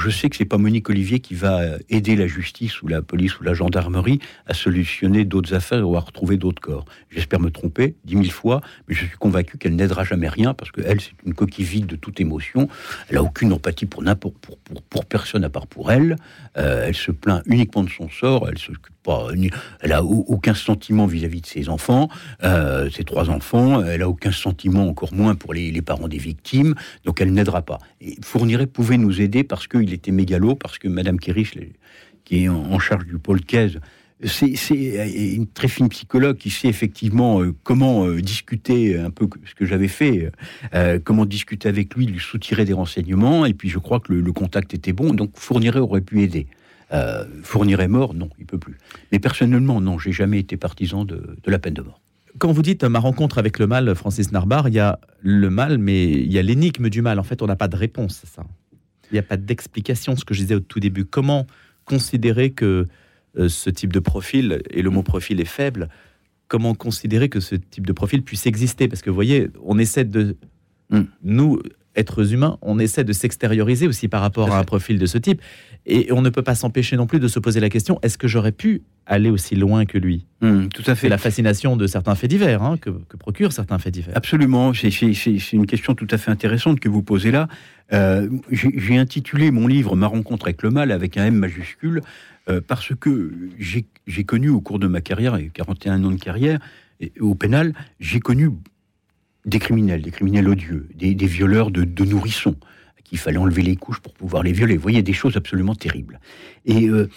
je 0.00 0.10
sais 0.10 0.30
que 0.30 0.36
c'est 0.36 0.44
pas 0.44 0.56
Monique 0.56 0.88
Olivier 0.88 1.20
qui 1.20 1.34
va 1.34 1.60
aider 1.90 2.16
la 2.16 2.26
justice 2.26 2.80
ou 2.82 2.88
la 2.88 3.02
police 3.02 3.38
ou 3.38 3.44
la 3.44 3.52
gendarmerie 3.54 4.18
à 4.46 4.54
solutionner 4.54 5.24
d'autres 5.24 5.54
affaires 5.54 5.88
ou 5.88 5.96
à 5.96 6.00
retrouver 6.00 6.38
d'autres 6.38 6.60
corps. 6.60 6.86
J'espère 7.10 7.40
me 7.40 7.50
tromper 7.50 7.96
dix 8.04 8.16
mille 8.16 8.32
fois, 8.32 8.62
mais 8.88 8.94
je 8.94 9.04
suis 9.04 9.18
convaincu 9.18 9.58
qu'elle 9.58 9.76
n'aidera 9.76 10.04
jamais 10.04 10.28
rien 10.28 10.54
parce 10.54 10.70
qu'elle, 10.70 11.00
c'est 11.00 11.12
une 11.26 11.34
coquille 11.34 11.64
vide 11.64 11.86
de 11.86 11.96
toute 11.96 12.20
émotion. 12.20 12.68
Elle 13.08 13.18
a 13.18 13.22
aucune 13.22 13.52
empathie 13.52 13.86
pour 13.86 14.02
n'importe 14.02 14.36
pour, 14.38 14.58
pour, 14.58 15.04
personne 15.04 15.44
à 15.44 15.50
part 15.50 15.66
pour 15.66 15.92
elle. 15.92 16.16
Euh, 16.56 16.86
elle 16.86 16.94
se 16.94 17.10
plaint 17.10 17.42
uniquement 17.46 17.84
de 17.84 17.90
son 17.90 18.08
sort. 18.08 18.48
Elle 18.48 18.58
s'occupe 18.58 18.94
pas. 19.02 19.28
Elle 19.80 19.92
a 19.92 20.04
aucun 20.04 20.54
sentiment 20.54 21.06
vis-à-vis 21.06 21.40
de 21.40 21.46
ses 21.46 21.68
enfants, 21.68 22.08
euh, 22.42 22.90
ses 22.90 23.04
trois 23.04 23.30
enfants. 23.30 23.82
Elle 23.82 24.02
a 24.02 24.08
aucun 24.08 24.32
sentiment, 24.32 24.86
encore 24.86 25.14
moins 25.14 25.34
pour 25.34 25.54
les, 25.54 25.80
parents 25.82 26.08
des 26.08 26.18
victimes. 26.18 26.74
Donc 27.04 27.20
elle 27.20 27.32
n'aidera 27.32 27.62
pas. 27.62 27.78
Et 28.00 28.16
pouvait 28.72 28.98
nous 28.98 29.20
aider 29.20 29.44
parce 29.44 29.66
que 29.66 29.78
il 29.90 29.94
était 29.94 30.12
mégalo, 30.12 30.54
parce 30.54 30.78
que 30.78 30.88
Madame 30.88 31.18
Kérich, 31.18 31.58
qui 32.24 32.44
est 32.44 32.48
en, 32.48 32.78
charge 32.78 33.06
du 33.06 33.18
pôle 33.18 33.40
Caisse, 33.42 33.76
c'est 34.22 34.54
une 35.34 35.46
très 35.46 35.68
fine 35.68 35.88
psychologue 35.88 36.36
qui 36.36 36.50
sait 36.50 36.68
effectivement 36.68 37.40
euh, 37.40 37.54
comment 37.64 38.06
euh, 38.06 38.20
discuter 38.20 38.98
un 38.98 39.10
peu 39.10 39.26
ce 39.46 39.54
que 39.54 39.64
j'avais 39.64 39.88
fait, 39.88 40.30
euh, 40.74 40.98
comment 41.02 41.24
discuter 41.24 41.68
avec 41.68 41.94
lui, 41.94 42.06
lui 42.06 42.20
soutirer 42.20 42.66
des 42.66 42.74
renseignements, 42.74 43.46
et 43.46 43.54
puis 43.54 43.70
je 43.70 43.78
crois 43.78 43.98
que 43.98 44.12
le, 44.12 44.32
contact 44.32 44.74
était 44.74 44.92
bon, 44.92 45.14
donc 45.14 45.30
Fourniret 45.34 45.80
aurait 45.80 46.02
pu 46.02 46.22
aider. 46.22 46.46
Euh, 46.92 47.24
mort, 47.88 48.14
non, 48.14 48.28
il 48.38 48.46
peut 48.46 48.58
plus. 48.58 48.76
Mais 49.12 49.18
personnellement, 49.18 49.80
non, 49.80 49.98
j'ai 49.98 50.12
jamais 50.12 50.38
été 50.38 50.56
partisan 50.56 51.04
de, 51.04 51.36
la 51.46 51.58
peine 51.58 51.74
de 51.74 51.82
mort. 51.82 52.00
Quand 52.38 52.52
vous 52.52 52.62
dites 52.62 52.84
ma 52.84 52.98
rencontre 52.98 53.38
avec 53.38 53.58
le 53.58 53.66
mal, 53.66 53.94
Francis 53.94 54.32
Narbar, 54.32 54.68
il 54.68 54.74
y 54.74 54.78
a 54.78 55.00
le 55.20 55.50
mal, 55.50 55.78
mais 55.78 56.10
il 56.10 56.32
y 56.32 56.38
a 56.38 56.42
l'énigme 56.42 56.88
du 56.88 57.02
mal. 57.02 57.18
En 57.18 57.22
fait, 57.22 57.42
on 57.42 57.46
n'a 57.46 57.56
pas 57.56 57.68
de 57.68 57.76
réponse 57.76 58.22
à 58.24 58.26
ça. 58.28 58.44
Il 59.10 59.14
n'y 59.14 59.18
a 59.18 59.24
pas 59.24 59.36
d'explication. 59.36 60.16
Ce 60.16 60.24
que 60.24 60.34
je 60.34 60.40
disais 60.40 60.54
au 60.54 60.60
tout 60.60 60.80
début, 60.80 61.04
comment 61.04 61.46
considérer 61.84 62.50
que 62.50 62.86
euh, 63.38 63.48
ce 63.48 63.70
type 63.70 63.92
de 63.92 64.00
profil, 64.00 64.62
et 64.70 64.82
le 64.82 64.90
mot 64.90 65.02
profil 65.02 65.40
est 65.40 65.44
faible, 65.44 65.88
comment 66.48 66.74
considérer 66.74 67.28
que 67.28 67.40
ce 67.40 67.54
type 67.54 67.86
de 67.86 67.92
profil 67.92 68.22
puisse 68.22 68.46
exister? 68.46 68.88
Parce 68.88 69.02
que 69.02 69.10
vous 69.10 69.14
voyez, 69.14 69.48
on 69.62 69.78
essaie 69.78 70.04
de 70.04 70.36
hmm. 70.90 71.02
nous 71.22 71.60
êtres 71.96 72.32
humains, 72.32 72.58
on 72.62 72.78
essaie 72.78 73.04
de 73.04 73.12
s'extérioriser 73.12 73.86
aussi 73.86 74.08
par 74.08 74.20
rapport 74.20 74.52
à 74.52 74.58
un 74.58 74.64
profil 74.64 74.98
de 74.98 75.06
ce 75.06 75.18
type. 75.18 75.40
Et 75.86 76.12
on 76.12 76.22
ne 76.22 76.30
peut 76.30 76.42
pas 76.42 76.54
s'empêcher 76.54 76.96
non 76.96 77.06
plus 77.06 77.20
de 77.20 77.28
se 77.28 77.38
poser 77.38 77.60
la 77.60 77.70
question 77.70 77.98
est-ce 78.02 78.18
que 78.18 78.28
j'aurais 78.28 78.52
pu 78.52 78.82
aller 79.06 79.30
aussi 79.30 79.56
loin 79.56 79.86
que 79.86 79.98
lui? 79.98 80.26
Hmm, 80.40 80.68
Tout 80.68 80.82
à 80.86 80.94
fait. 80.94 81.02
C'est 81.02 81.08
la 81.08 81.18
fascination 81.18 81.76
de 81.76 81.86
certains 81.86 82.14
faits 82.14 82.30
divers 82.30 82.62
hein, 82.62 82.76
que, 82.76 82.90
procurent 83.18 83.52
certains 83.52 83.78
faits 83.78 83.94
divers. 83.94 84.16
Absolument. 84.16 84.72
C'est 84.74 85.52
une 85.52 85.66
question 85.66 85.94
tout 85.94 86.06
à 86.10 86.18
fait 86.18 86.30
intéressante 86.30 86.80
que 86.80 86.88
vous 86.88 87.02
posez 87.02 87.30
là. 87.30 87.48
Euh, 87.92 88.28
j'ai 88.50 88.98
intitulé 88.98 89.50
mon 89.50 89.66
livre 89.66 89.96
Ma 89.96 90.06
rencontre 90.06 90.46
avec 90.46 90.62
le 90.62 90.70
mal 90.70 90.92
avec 90.92 91.16
un 91.16 91.26
M 91.26 91.34
majuscule 91.34 92.02
euh, 92.48 92.60
parce 92.66 92.94
que 92.94 93.32
j'ai 93.58 94.24
connu 94.24 94.48
au 94.48 94.60
cours 94.60 94.78
de 94.78 94.86
ma 94.86 95.00
carrière, 95.00 95.36
et 95.36 95.50
41 95.52 96.04
ans 96.04 96.10
de 96.10 96.20
carrière, 96.20 96.58
au 97.20 97.34
pénal, 97.34 97.74
j'ai 97.98 98.20
connu 98.20 98.50
des 99.46 99.58
criminels, 99.58 100.02
des 100.02 100.10
criminels 100.10 100.48
odieux, 100.48 100.88
des, 100.94 101.14
violeurs 101.26 101.70
de, 101.70 102.04
nourrissons, 102.04 102.56
qu'il 103.10 103.18
fallait 103.18 103.38
enlever 103.38 103.62
les 103.62 103.74
couches 103.74 103.98
pour 103.98 104.14
pouvoir 104.14 104.44
les 104.44 104.52
violer. 104.52 104.76
Vous 104.76 104.82
voyez, 104.82 105.02
des 105.02 105.12
choses 105.12 105.36
absolument 105.36 105.74
terribles. 105.74 106.20
Et 106.64 106.86
euh, 106.86 107.10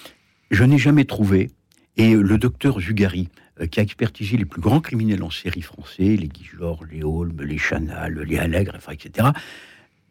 je 0.50 0.64
n'ai 0.64 0.80
jamais 0.80 1.06
trouvé, 1.06 1.52
et 1.98 2.16
le 2.16 2.38
docteur 2.40 2.80
Zugari, 2.80 3.30
euh, 3.62 3.68
qui 3.68 3.80
a 3.80 3.84
expertisé 3.84 4.36
les 4.36 4.46
plus 4.46 4.60
grands 4.60 4.80
criminels 4.82 5.22
en 5.22 5.30
série 5.30 5.62
français, 5.62 6.18
les 6.18 6.28
Guy 6.28 6.50
les 6.92 7.04
Holmes, 7.04 7.40
les 7.44 7.60
Chanal, 7.60 8.20
les 8.22 8.40
Allègre, 8.40 8.76
etc., 8.92 9.30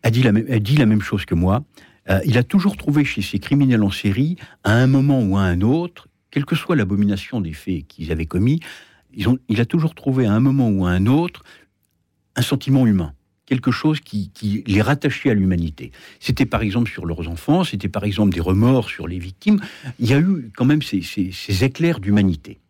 a 0.05 0.11
dit, 0.11 0.23
la 0.23 0.87
même, 0.87 1.01
chose 1.01 1.25
que 1.25 1.35
moi. 1.35 1.65
Euh, 2.11 2.21
il 2.25 2.39
a 2.39 2.45
toujours 2.45 2.77
trouvé 2.77 3.05
chez 3.05 3.23
ces 3.23 3.41
criminels 3.41 3.83
en 3.83 3.91
série, 3.91 4.37
à 4.63 4.75
un 4.75 4.87
moment 4.87 5.21
ou 5.21 5.37
à 5.37 5.43
un 5.43 5.63
autre, 5.63 6.07
quelle 6.31 6.45
que 6.45 6.55
soit 6.55 6.77
l'abomination 6.77 7.41
des 7.41 7.53
faits 7.53 7.87
qu'ils 7.89 8.13
avaient 8.13 8.27
commis, 8.27 8.61
il 9.15 9.61
a 9.61 9.65
toujours 9.65 9.95
trouvé 9.95 10.27
à 10.27 10.33
un 10.33 10.41
moment 10.41 10.69
ou 10.71 10.87
à 10.87 10.91
un 10.91 11.07
autre 11.07 11.43
un 12.35 12.43
sentiment 12.43 12.87
humain, 12.87 13.15
quelque 13.53 13.71
chose 13.71 14.01
qui, 14.01 14.31
les 14.67 14.81
rattachait 14.81 15.29
à 15.29 15.35
l'humanité. 15.35 15.93
C'était 16.21 16.47
par 16.47 16.63
exemple 16.63 16.91
sur 16.91 17.05
leurs 17.05 17.29
enfants, 17.29 17.65
c'était 17.65 17.91
par 17.91 18.05
exemple 18.05 18.33
des 18.33 18.41
remords 18.41 18.89
sur 18.89 19.07
les 19.07 19.19
victimes. 19.19 19.61
Il 19.99 20.09
y 20.09 20.15
a 20.15 20.19
eu 20.19 20.51
quand 20.57 20.65
même 20.65 20.81
ces, 20.81 21.65
éclairs 21.65 22.01
d'humanité. 22.01 22.61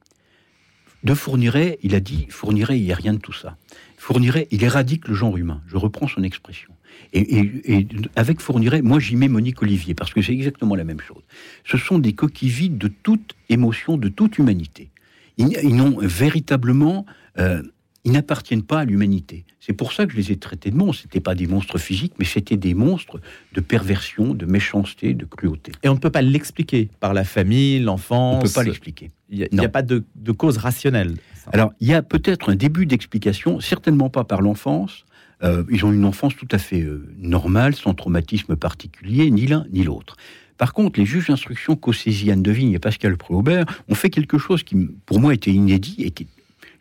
De 1.04 1.14
Fourniret, 1.14 1.78
il 1.84 1.94
a 1.94 2.00
dit 2.00 2.26
Fourniret, 2.30 2.80
il 2.80 2.84
n'y 2.84 2.92
a 2.92 2.96
rien 2.96 3.12
de 3.12 3.20
tout 3.20 3.32
ça. 3.32 3.56
Fourniret, 3.96 4.48
il 4.50 4.64
éradique 4.64 5.06
le 5.06 5.14
genre 5.14 5.36
humain. 5.36 5.60
Je 5.68 5.76
reprends 5.76 6.08
son 6.08 6.24
expression. 6.24 6.72
Et, 7.12 7.86
avec 8.16 8.40
Fourniret, 8.40 8.82
moi 8.82 8.98
j'y 8.98 9.14
mets 9.14 9.28
Monique 9.28 9.62
Olivier, 9.62 9.94
parce 9.94 10.12
que 10.12 10.20
c'est 10.20 10.32
exactement 10.32 10.74
la 10.74 10.84
même 10.84 11.00
chose. 11.00 11.22
Ce 11.64 11.76
sont 11.76 12.00
des 12.00 12.12
coquilles 12.12 12.48
vides 12.48 12.78
de 12.78 12.88
toute 12.88 13.36
émotion, 13.48 13.96
de 13.96 14.08
toute 14.08 14.38
humanité. 14.38 14.90
Ils, 15.38 15.76
n'ont 15.76 15.96
véritablement 16.00 17.06
euh, 17.38 17.62
ils 18.04 18.12
n'appartiennent 18.12 18.62
pas 18.62 18.80
à 18.80 18.84
l'humanité. 18.84 19.44
C'est 19.60 19.72
pour 19.72 19.92
ça 19.92 20.06
que 20.06 20.12
je 20.12 20.16
les 20.16 20.32
ai 20.32 20.36
traités 20.36 20.70
de 20.70 20.76
monstres. 20.76 21.02
C'était 21.02 21.20
pas 21.20 21.36
des 21.36 21.46
monstres 21.46 21.78
physiques, 21.78 22.14
mais 22.18 22.24
c'était 22.24 22.56
des 22.56 22.74
monstres 22.74 23.20
de 23.54 23.60
perversion, 23.60 24.34
de 24.34 24.44
méchanceté, 24.44 25.14
de 25.14 25.24
cruauté. 25.24 25.70
Et 25.84 25.88
on 25.88 25.94
ne 25.94 25.98
peut 25.98 26.10
pas 26.10 26.22
l'expliquer 26.22 26.90
par 26.98 27.14
la 27.14 27.22
famille, 27.22 27.78
l'enfance. 27.78 28.34
On 28.34 28.38
ne 28.38 28.42
peut 28.42 28.54
pas 28.54 28.64
l'expliquer. 28.64 29.10
Il 29.30 29.48
n'y 29.52 29.64
a, 29.64 29.68
pas 29.68 29.82
de, 29.82 30.04
cause 30.36 30.58
rationnelle. 30.58 31.14
Alors, 31.52 31.72
il 31.80 31.88
y 31.88 31.94
a 31.94 32.02
peut-être 32.02 32.50
un 32.50 32.56
début 32.56 32.86
d'explication, 32.86 33.60
certainement 33.60 34.10
pas 34.10 34.24
par 34.24 34.42
l'enfance. 34.42 35.04
Euh, 35.42 35.64
ils 35.70 35.84
ont 35.84 35.92
une 35.92 36.04
enfance 36.04 36.36
tout 36.36 36.48
à 36.50 36.58
fait 36.58 36.82
euh, 36.82 37.08
normale, 37.18 37.74
sans 37.74 37.94
traumatisme 37.94 38.56
particulier, 38.56 39.30
ni 39.30 39.46
l'un 39.46 39.64
ni 39.72 39.84
l'autre. 39.84 40.16
Par 40.58 40.72
contre, 40.72 41.00
les 41.00 41.06
juges 41.06 41.28
d'instruction 41.28 41.76
Cossé-Ziane 41.76 42.42
de 42.42 42.52
Vigne 42.52 42.72
et 42.72 42.78
Pascal 42.78 43.16
Préaubert 43.16 43.64
ont 43.88 43.94
fait 43.94 44.10
quelque 44.10 44.38
chose 44.38 44.62
qui, 44.62 44.76
pour 45.06 45.18
moi, 45.18 45.34
était 45.34 45.50
inédit 45.50 45.96
et 45.98 46.10
qui 46.10 46.26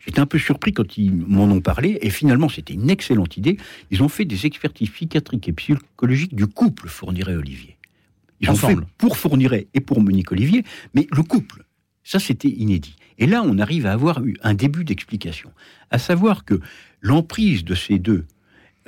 J'étais 0.04 0.20
un 0.20 0.26
peu 0.26 0.38
surpris 0.38 0.72
quand 0.72 0.98
ils 0.98 1.12
m'en 1.14 1.44
ont 1.44 1.60
parlé, 1.60 1.98
et 2.02 2.10
finalement, 2.10 2.48
c'était 2.48 2.74
une 2.74 2.90
excellente 2.90 3.36
idée. 3.36 3.56
Ils 3.90 4.02
ont 4.02 4.08
fait 4.08 4.24
des 4.24 4.46
expertises 4.46 4.90
psychiatriques 4.90 5.48
et 5.48 5.52
psychologiques 5.52 6.34
du 6.34 6.46
couple 6.46 6.88
Fourniret-Olivier. 6.88 7.76
Ils 8.40 8.50
ont 8.50 8.56
fait 8.56 8.76
pour 8.98 9.16
Fourniret 9.16 9.68
et 9.72 9.80
pour 9.80 10.00
Monique 10.00 10.32
Olivier, 10.32 10.64
mais 10.94 11.06
le 11.12 11.22
couple, 11.22 11.64
ça 12.02 12.18
c'était 12.18 12.48
inédit. 12.48 12.96
Et 13.18 13.26
là, 13.26 13.42
on 13.44 13.58
arrive 13.58 13.86
à 13.86 13.92
avoir 13.92 14.24
eu 14.24 14.36
un 14.42 14.54
début 14.54 14.84
d'explication, 14.84 15.52
à 15.90 15.98
savoir 15.98 16.44
que 16.44 16.60
l'emprise 17.00 17.64
de 17.64 17.76
ces 17.76 18.00
deux 18.00 18.26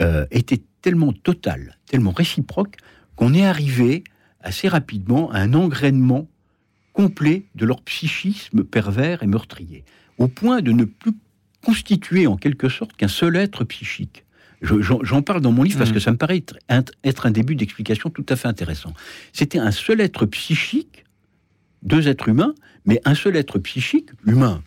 euh, 0.00 0.26
était 0.32 0.62
tellement 0.82 1.12
totale, 1.12 1.78
tellement 1.86 2.10
réciproque, 2.10 2.76
qu'on 3.14 3.32
est 3.32 3.46
arrivé 3.46 4.02
assez 4.40 4.66
rapidement 4.66 5.30
à 5.30 5.38
un 5.38 5.54
engrainement 5.54 6.28
complet 6.92 7.44
de 7.54 7.64
leur 7.64 7.80
psychisme 7.82 8.64
pervers 8.64 9.22
et 9.22 9.26
meurtrier 9.28 9.84
au 10.18 10.28
point 10.28 10.62
de 10.62 10.72
ne 10.72 10.84
plus 10.84 11.12
constituer 11.64 12.26
en 12.26 12.36
quelque 12.36 12.68
sorte 12.68 12.94
qu'un 12.94 13.08
seul 13.08 13.36
être 13.36 13.64
psychique. 13.64 14.24
J'en 14.62 15.22
parle 15.22 15.40
dans 15.42 15.52
mon 15.52 15.62
livre 15.62 15.78
parce 15.78 15.90
mmh. 15.90 15.94
que 15.94 16.00
ça 16.00 16.10
me 16.10 16.16
paraît 16.16 16.42
être, 16.68 17.26
un 17.26 17.30
début 17.30 17.54
d'explication 17.54 18.08
tout 18.10 18.24
à 18.28 18.36
fait 18.36 18.48
intéressant. 18.48 18.94
C'était 19.32 19.58
un 19.58 19.70
seul 19.70 20.00
être 20.00 20.24
psychique, 20.26 21.04
deux 21.82 22.08
êtres 22.08 22.28
humains, 22.28 22.54
mais 22.86 23.00
un 23.04 23.14
seul 23.14 23.36
être 23.36 23.58
psychique, 23.58 24.10
humain, 24.26 24.62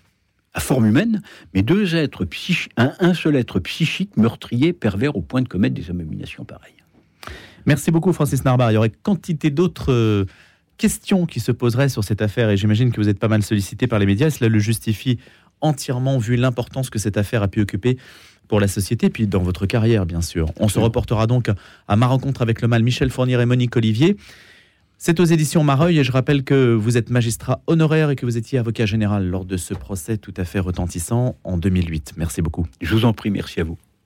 à 0.53 0.59
forme 0.59 0.85
humaine, 0.85 1.21
mais 1.53 1.63
deux 1.63 1.95
êtres 1.95 2.25
psychiques, 2.25 2.71
un, 2.77 3.13
seul 3.13 3.35
être 3.35 3.59
psychique 3.59 4.17
meurtrier, 4.17 4.71
pervers 4.73 5.15
au 5.15 5.21
point 5.21 5.41
de 5.41 5.47
commettre 5.47 5.75
des 5.75 5.89
abominations 5.89 6.45
pareilles. 6.45 6.73
Merci 7.65 7.91
beaucoup 7.91 8.13
Francis 8.13 8.45
Narbar. 8.45 8.71
Il 8.71 8.75
y 8.75 8.77
aurait 8.77 8.89
quantité 8.89 9.49
d'autres 9.49 10.25
questions 10.77 11.25
qui 11.25 11.39
se 11.39 11.51
poseraient 11.51 11.89
sur 11.89 12.03
cette 12.03 12.21
affaire, 12.21 12.49
et 12.49 12.57
j'imagine 12.57 12.91
que 12.91 13.01
vous 13.01 13.09
êtes 13.09 13.19
pas 13.19 13.27
mal 13.27 13.43
sollicité 13.43 13.87
par 13.87 13.99
les 13.99 14.05
médias, 14.05 14.29
cela 14.29 14.49
le 14.49 14.59
justifie 14.59 15.17
entièrement 15.61 16.17
vu 16.17 16.35
l'importance 16.35 16.89
que 16.89 16.99
cette 16.99 17.17
affaire 17.17 17.41
a 17.43 17.47
pu 17.47 17.61
occuper 17.61 17.97
pour 18.47 18.59
la 18.59 18.67
société, 18.67 19.09
puis 19.09 19.27
dans 19.27 19.41
votre 19.41 19.65
carrière, 19.65 20.05
bien 20.05 20.21
sûr. 20.21 20.51
On 20.59 20.69
se 20.69 20.79
reportera 20.79 21.27
donc 21.27 21.49
à 21.87 21.95
ma 21.95 22.07
rencontre 22.07 22.41
avec 22.41 22.61
le 22.61 22.67
mal 22.67 22.83
Michel 22.83 23.09
Fournier 23.09 23.39
et 23.39 23.45
Monique 23.45 23.75
Olivier. 23.75 24.15
C'est 24.97 25.19
aux 25.19 25.25
éditions 25.25 25.63
Mareuil 25.63 25.99
et 25.99 26.03
je 26.03 26.11
rappelle 26.11 26.43
que 26.43 26.73
vous 26.73 26.97
êtes 26.97 27.09
magistrat 27.09 27.61
honoraire 27.67 28.09
et 28.09 28.15
que 28.15 28.25
vous 28.25 28.37
étiez 28.37 28.57
avocat 28.57 28.85
général 28.85 29.27
lors 29.27 29.45
de 29.45 29.57
ce 29.57 29.73
procès 29.73 30.17
tout 30.17 30.33
à 30.37 30.43
fait 30.43 30.59
retentissant 30.59 31.35
en 31.43 31.57
2008. 31.57 32.13
Merci 32.17 32.41
beaucoup. 32.41 32.65
Je 32.81 32.95
vous 32.95 33.05
en 33.05 33.13
prie, 33.13 33.29
merci 33.29 33.59
à 33.59 33.63
vous. 33.63 33.77